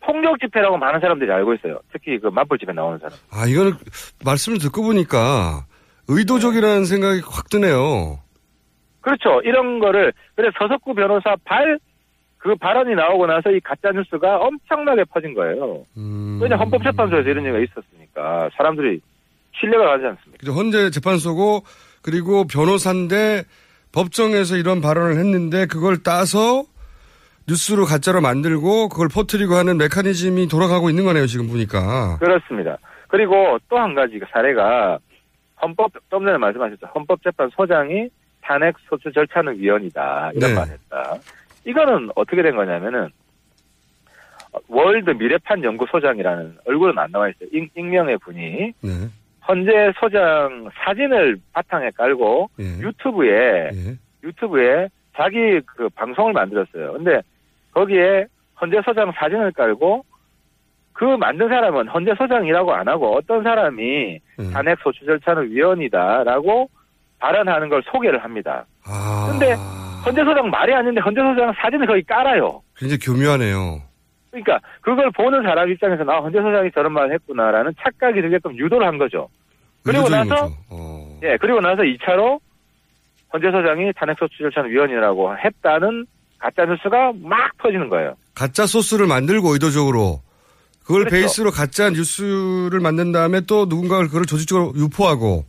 폭력 0.00 0.38
집회라고 0.40 0.76
많은 0.78 1.00
사람들이 1.00 1.30
알고 1.30 1.54
있어요. 1.54 1.80
특히 1.92 2.18
그 2.18 2.28
맞불 2.28 2.58
집회 2.58 2.72
나오는 2.72 2.98
사람. 2.98 3.16
아, 3.30 3.46
이거는 3.46 3.72
말씀을 4.24 4.58
듣고 4.58 4.82
보니까 4.82 5.64
의도적이라는 6.08 6.84
생각이 6.84 7.20
확 7.24 7.48
드네요. 7.50 8.20
그렇죠. 9.00 9.40
이런 9.42 9.78
거를 9.78 10.12
그래서 10.34 10.52
서석구 10.58 10.94
변호사 10.94 11.36
발 11.44 11.78
그 12.38 12.54
발언이 12.54 12.94
나오고 12.94 13.26
나서 13.26 13.50
이 13.50 13.60
가짜 13.60 13.90
뉴스가 13.90 14.38
엄청나게 14.38 15.04
퍼진 15.04 15.34
거예요. 15.34 15.84
음. 15.96 16.38
왜냐 16.40 16.56
헌법재판소에서 16.56 17.28
이런 17.28 17.44
얘기가 17.44 17.58
있었으니까 17.58 18.48
사람들이 18.56 19.00
신뢰가 19.60 19.84
가지 19.84 20.04
않습니까? 20.06 20.38
그죠. 20.38 20.52
헌재 20.52 20.90
재판소고 20.90 21.62
그리고 22.02 22.46
변호사인데 22.46 23.44
법정에서 23.92 24.56
이런 24.56 24.80
발언을 24.80 25.16
했는데 25.18 25.66
그걸 25.66 26.02
따서 26.02 26.64
뉴스로 27.48 27.86
가짜로 27.86 28.20
만들고 28.20 28.88
그걸 28.90 29.08
퍼뜨리고 29.08 29.54
하는 29.54 29.78
메커니즘이 29.78 30.48
돌아가고 30.48 30.90
있는 30.90 31.04
거네요. 31.04 31.26
지금 31.26 31.48
보니까. 31.48 32.18
그렇습니다. 32.18 32.76
그리고 33.08 33.58
또 33.70 33.78
한 33.78 33.94
가지 33.94 34.18
그 34.18 34.26
사례가 34.30 34.98
헌법 35.62 35.90
좀 36.10 36.24
전에 36.24 36.36
말씀하셨죠. 36.36 36.86
헌법재판소장이 36.94 38.08
탄핵 38.42 38.76
소추 38.88 39.10
절차는 39.12 39.58
위헌이다 39.58 40.32
이런 40.34 40.50
네. 40.50 40.54
말을 40.54 40.72
했다. 40.74 41.16
이거는 41.64 42.10
어떻게 42.14 42.42
된 42.42 42.54
거냐면은 42.54 43.08
월드 44.68 45.10
미래판 45.10 45.62
연구소장이라는 45.64 46.58
얼굴은 46.66 46.98
안 46.98 47.10
나와 47.10 47.28
있어요. 47.28 47.48
익, 47.52 47.70
익명의 47.76 48.18
분이 48.18 48.72
네. 48.80 49.08
헌재 49.48 49.92
소장 49.98 50.68
사진을 50.84 51.38
바탕에 51.52 51.90
깔고 51.92 52.50
예. 52.60 52.64
유튜브에 52.80 53.70
유튜브에 54.22 54.88
자기 55.16 55.60
그 55.64 55.88
방송을 55.90 56.32
만들었어요. 56.34 56.92
근데 56.92 57.22
거기에 57.72 58.26
헌재 58.60 58.82
소장 58.84 59.10
사진을 59.16 59.52
깔고 59.52 60.04
그 60.92 61.04
만든 61.04 61.48
사람은 61.48 61.88
헌재 61.88 62.14
소장이라고 62.18 62.74
안 62.74 62.88
하고 62.88 63.16
어떤 63.16 63.42
사람이 63.42 64.18
음. 64.40 64.50
탄핵 64.52 64.78
소추 64.82 65.04
절차는 65.06 65.50
위헌이다라고 65.50 66.68
발언하는 67.18 67.68
걸 67.68 67.82
소개를 67.90 68.22
합니다. 68.22 68.66
아. 68.84 69.28
근데 69.30 69.54
헌재 70.04 70.24
소장 70.24 70.50
말이 70.50 70.74
아닌데 70.74 71.00
헌재 71.00 71.20
소장 71.20 71.52
사진을 71.56 71.86
거기 71.86 72.02
깔아요. 72.02 72.62
굉장히 72.76 72.98
교묘하네요. 72.98 73.87
그러니까 74.30 74.60
그걸 74.80 75.10
보는 75.10 75.42
사람 75.42 75.70
입장에서 75.70 76.04
나 76.04 76.18
헌재 76.18 76.38
소장이 76.40 76.70
저런 76.72 76.92
말을 76.92 77.12
했구나라는 77.14 77.74
착각이 77.82 78.20
들게끔 78.20 78.56
유도를 78.56 78.86
한 78.86 78.98
거죠. 78.98 79.28
그리고 79.84 80.08
나서. 80.08 80.50
어. 80.70 81.18
예 81.22 81.36
그리고 81.40 81.60
나서 81.60 81.82
2차로 81.82 82.40
헌재 83.32 83.50
소장이 83.50 83.92
탄핵소추 83.94 84.38
절차는 84.38 84.70
위헌이라고 84.70 85.36
했다는 85.38 86.06
가짜 86.38 86.64
뉴스가 86.64 87.12
막 87.20 87.56
퍼지는 87.58 87.88
거예요. 87.88 88.14
가짜 88.34 88.66
소스를 88.66 89.06
만들고 89.06 89.52
의도적으로 89.54 90.20
그걸 90.84 91.04
그렇죠. 91.04 91.16
베이스로 91.16 91.50
가짜 91.50 91.90
뉴스를 91.90 92.80
만든 92.80 93.12
다음에 93.12 93.40
또 93.46 93.66
누군가가 93.66 94.06
그걸 94.06 94.24
조직적으로 94.24 94.72
유포하고 94.76 95.44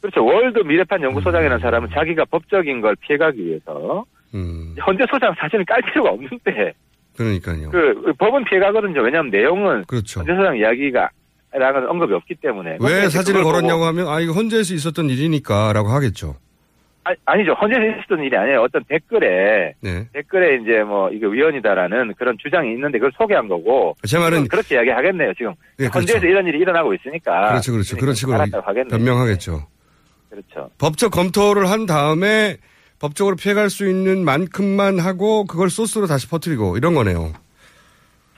그렇죠. 0.00 0.24
월드 0.24 0.58
미래판 0.60 1.02
연구소장이라는 1.02 1.58
사람은 1.60 1.90
자기가 1.92 2.24
법적인 2.26 2.80
걸 2.80 2.96
피해가기 2.96 3.44
위해서 3.44 4.04
음. 4.34 4.74
헌재 4.84 5.04
소장 5.10 5.34
사진을 5.38 5.64
깔 5.64 5.80
필요가 5.82 6.10
없는데 6.10 6.72
그러니까요. 7.16 7.70
그, 7.70 8.02
그 8.04 8.12
법은 8.14 8.44
피해가거든요. 8.44 9.02
왜냐하면 9.02 9.30
내용은 9.30 9.84
그렇죠. 9.86 10.20
헌재 10.20 10.34
소장 10.34 10.56
이야기가 10.56 11.10
라는 11.52 11.88
언급이 11.88 12.12
없기 12.12 12.34
때문에 12.36 12.78
왜 12.80 13.08
사진을 13.08 13.42
걸었냐고 13.42 13.84
하면 13.84 14.08
아 14.08 14.20
이거 14.20 14.32
헌재에서 14.32 14.74
있었던 14.74 15.08
일이니까라고 15.08 15.88
하겠죠. 15.88 16.36
아, 17.04 17.12
아니죠. 17.24 17.52
헌재에서 17.52 17.98
있었던 17.98 18.24
일이 18.24 18.36
아니에요. 18.36 18.62
어떤 18.62 18.84
댓글에 18.84 19.74
네. 19.80 20.08
댓글에 20.12 20.56
이제 20.56 20.82
뭐 20.82 21.08
이게 21.10 21.24
위헌이다라는 21.24 22.14
그런 22.18 22.36
주장이 22.42 22.72
있는데 22.72 22.98
그걸 22.98 23.12
소개한 23.16 23.48
거고 23.48 23.96
제 24.06 24.18
말은 24.18 24.48
그렇게 24.48 24.74
이야기하겠네요. 24.74 25.32
지금 25.34 25.54
예, 25.78 25.88
그렇죠. 25.88 25.98
헌재에서 26.00 26.26
이런 26.26 26.46
일이 26.46 26.58
일어나고 26.58 26.92
있으니까 26.94 27.48
그렇죠, 27.48 27.72
그렇죠. 27.72 27.96
그런 27.96 28.14
식으로 28.14 28.36
알았다고 28.36 28.66
하겠네요. 28.66 28.88
변명하겠죠. 28.90 29.66
그렇죠. 30.28 30.70
법적 30.78 31.12
검토를 31.12 31.70
한 31.70 31.86
다음에 31.86 32.56
법적으로 32.98 33.36
피해갈 33.36 33.70
수 33.70 33.88
있는 33.88 34.24
만큼만 34.24 34.98
하고 34.98 35.44
그걸 35.44 35.70
소스로 35.70 36.06
다시 36.06 36.28
퍼뜨리고 36.28 36.76
이런 36.76 36.94
거네요. 36.94 37.32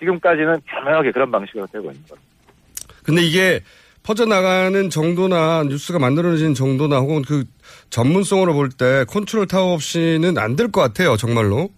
지금까지는 0.01 0.61
자명하게 0.69 1.13
그런 1.13 1.31
방식으로 1.31 1.67
되고 1.73 1.91
있는 1.91 2.03
거죠. 2.09 2.21
근데 3.05 3.23
이게 3.23 3.61
퍼져나가는 4.03 4.91
정도나 4.91 5.65
뉴스가 5.65 5.99
만들어진 5.99 6.55
정도나 6.55 6.99
혹은 6.99 7.23
그 7.23 7.45
전문성으로 7.91 8.55
볼 8.55 8.71
때 8.71 9.05
컨트롤 9.09 9.47
타워 9.47 9.75
없이는 9.75 10.39
안 10.39 10.57
될 10.57 10.71
것 10.71 10.81
같아요. 10.81 11.17
정말로. 11.17 11.71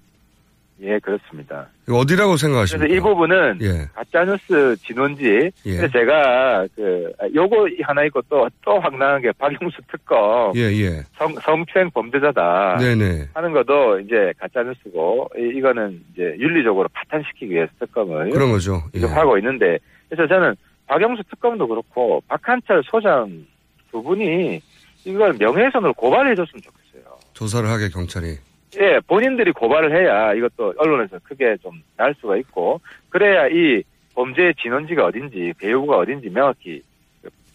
예, 0.83 0.99
그렇습니다. 0.99 1.69
어디라고 1.91 2.37
생각하십니까? 2.39 2.87
그래서 2.89 2.97
이 2.97 3.01
부분은 3.01 3.59
예. 3.61 3.87
가짜뉴스 3.95 4.77
진원지. 4.79 5.51
예. 5.67 5.77
그래서 5.77 5.89
제가 5.89 6.67
그 6.75 7.13
아, 7.21 7.27
요거 7.35 7.69
하나 7.83 8.05
있고 8.05 8.23
또 8.23 8.49
또 8.65 8.79
황당한 8.81 9.21
게 9.21 9.31
박영수 9.33 9.77
특검 9.91 10.53
예, 10.57 10.61
예. 10.81 11.03
성, 11.17 11.35
성추행 11.35 11.91
범죄자다 11.91 12.79
네네. 12.79 13.29
하는 13.35 13.53
것도 13.53 14.01
이제 14.01 14.33
가짜뉴스고 14.39 15.29
이- 15.37 15.59
이거는 15.59 16.03
이제 16.13 16.35
윤리적으로 16.39 16.89
파탄시키기 16.93 17.53
위해서 17.53 17.71
특검을 17.79 18.31
그런 18.31 18.51
거죠. 18.51 18.83
예. 18.95 19.05
하고 19.05 19.37
있는데 19.39 19.79
그래서 20.09 20.27
저는 20.29 20.55
박영수 20.87 21.23
특검도 21.31 21.69
그렇고 21.69 22.23
박한철 22.29 22.83
소장 22.87 23.45
두 23.91 24.03
분이 24.03 24.61
이걸 25.05 25.35
명예훼손으로 25.39 25.93
고발해 25.95 26.35
줬으면 26.35 26.63
좋겠어요. 26.63 27.17
조사를 27.35 27.69
하게 27.69 27.89
경찰이. 27.89 28.37
예, 28.79 29.01
본인들이 29.07 29.53
고발을 29.53 29.93
해야 29.97 30.33
이것도 30.35 30.75
언론에서 30.79 31.19
크게 31.25 31.57
좀 31.63 31.83
날 31.97 32.15
수가 32.21 32.37
있고 32.39 32.81
그래야 33.09 33.47
이 33.49 33.83
범죄의 34.15 34.55
진원지가 34.63 35.05
어딘지 35.07 35.53
배후가 35.59 35.99
어딘지 35.99 36.29
명확히 36.31 36.83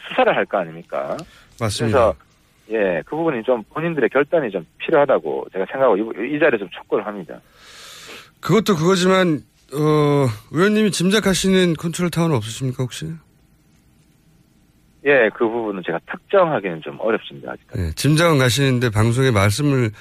수사를 0.07 0.35
할 0.35 0.45
거 0.45 0.57
아닙니까? 0.59 1.17
맞습니다. 1.59 2.13
그래서 2.67 2.85
예, 2.97 3.01
그 3.05 3.15
부분이 3.15 3.43
좀 3.43 3.63
본인들의 3.69 4.09
결단이 4.09 4.51
좀 4.51 4.65
필요하다고 4.79 5.47
제가 5.53 5.65
생각하고 5.71 5.97
이, 5.97 6.35
이 6.35 6.39
자리에 6.39 6.57
좀 6.59 6.69
촉구를 6.69 7.05
합니다. 7.05 7.39
그것도 8.41 8.75
그거지만 8.75 9.41
어, 9.73 10.27
의원님이 10.51 10.91
짐작하시는 10.91 11.73
컨트롤 11.73 12.09
타워는 12.11 12.35
없으십니까 12.35 12.83
혹시? 12.83 13.07
예, 15.05 15.29
그 15.35 15.47
부분은 15.47 15.83
제가 15.85 15.99
특정하기는 16.11 16.81
좀 16.81 16.97
어렵습니다. 16.99 17.51
아직. 17.51 17.63
예, 17.77 17.91
짐작은 17.95 18.37
가시는데 18.39 18.89
방송에 18.89 19.29
말씀을 19.31 19.91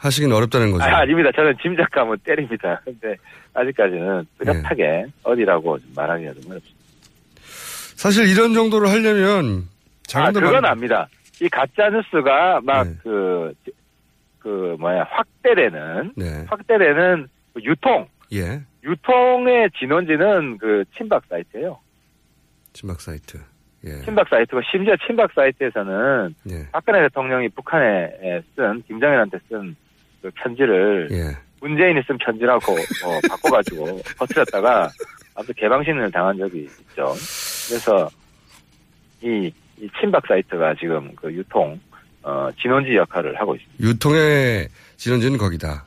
하시긴 0.00 0.32
어렵다는 0.32 0.70
거죠. 0.72 0.84
아, 0.84 1.00
아닙니다. 1.00 1.30
저는 1.34 1.54
짐작하면 1.62 2.16
때립니다. 2.24 2.80
근데 2.84 3.16
아직까지는 3.54 4.26
뚜렷하게 4.38 5.06
어디라고 5.22 5.78
좀 5.78 5.92
말하기가 5.94 6.32
좀 6.34 6.50
어렵습니다. 6.50 6.80
사실 7.96 8.26
이런 8.28 8.54
정도로 8.54 8.88
하려면 8.88 9.68
아, 10.14 10.30
그건 10.32 10.52
많- 10.62 10.64
압니다. 10.72 11.06
이 11.42 11.48
가짜 11.50 11.90
뉴스가 11.90 12.60
막그그 12.62 13.54
뭐야 14.78 15.04
확대되는 15.10 16.12
네. 16.16 16.44
확대되는 16.48 17.28
그 17.54 17.60
유통 17.64 18.06
예. 18.32 18.62
유통의 18.82 19.70
진원지는 19.78 20.58
그 20.58 20.84
친박 20.96 21.22
사이트예요. 21.28 21.78
친박 22.72 23.00
사이트. 23.00 23.38
예. 23.84 24.00
친박 24.04 24.28
사이트고 24.28 24.60
심지어 24.70 24.94
친박 25.06 25.30
사이트에서는 25.34 26.34
예. 26.50 26.66
박근혜 26.72 27.00
대통령이 27.02 27.48
북한에 27.50 28.42
쓴 28.56 28.82
김정일한테 28.86 29.38
쓴 29.48 29.74
그 30.22 30.30
편지를 30.34 31.08
예. 31.10 31.36
문재인이 31.60 32.00
쓴 32.06 32.18
편지라고 32.18 32.72
어, 32.72 33.20
바꿔가지고 33.28 34.00
퍼뜨렸다가 34.18 34.90
아무튼 35.34 35.54
개망신을 35.56 36.10
당한 36.10 36.38
적이 36.38 36.60
있죠. 36.62 37.14
그래서 37.68 38.08
이, 39.22 39.52
이 39.78 39.88
친박 40.00 40.26
사이트가 40.26 40.74
지금 40.78 41.14
그 41.14 41.32
유통 41.32 41.78
어, 42.22 42.48
진원지 42.60 42.94
역할을 42.96 43.38
하고 43.40 43.54
있습니다. 43.54 43.84
유통의 43.84 44.68
진원지는 44.96 45.38
거기다. 45.38 45.86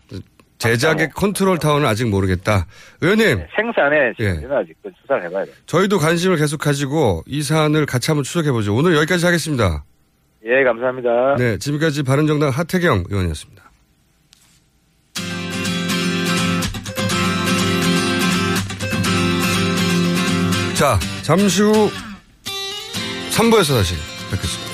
제작의 0.58 1.10
컨트롤 1.10 1.58
타워는 1.60 1.86
아직 1.86 2.08
모르겠다. 2.08 2.66
의원님, 3.02 3.46
생산에 3.54 4.14
예. 4.20 4.36
지금 4.36 4.54
아직 4.54 4.74
그 4.82 4.90
수사를 5.02 5.24
해봐야 5.24 5.44
돼요. 5.44 5.54
저희도 5.66 6.00
관심을 6.00 6.38
계속 6.38 6.58
가지고 6.58 7.22
이 7.28 7.42
사안을 7.42 7.86
같이 7.86 8.10
한번 8.12 8.24
추적해보죠. 8.24 8.74
오늘 8.74 8.96
여기까지 8.96 9.26
하겠습니다. 9.26 9.84
예, 10.46 10.64
감사합니다. 10.64 11.36
네, 11.38 11.58
지금까지 11.58 12.04
바른정당 12.04 12.50
하태경 12.50 13.06
의원이었습니다. 13.10 13.63
자, 20.84 21.00
잠시 21.22 21.62
후 21.62 21.90
3부에서 23.32 23.74
다시 23.74 23.96
뵙겠습니다. 24.30 24.73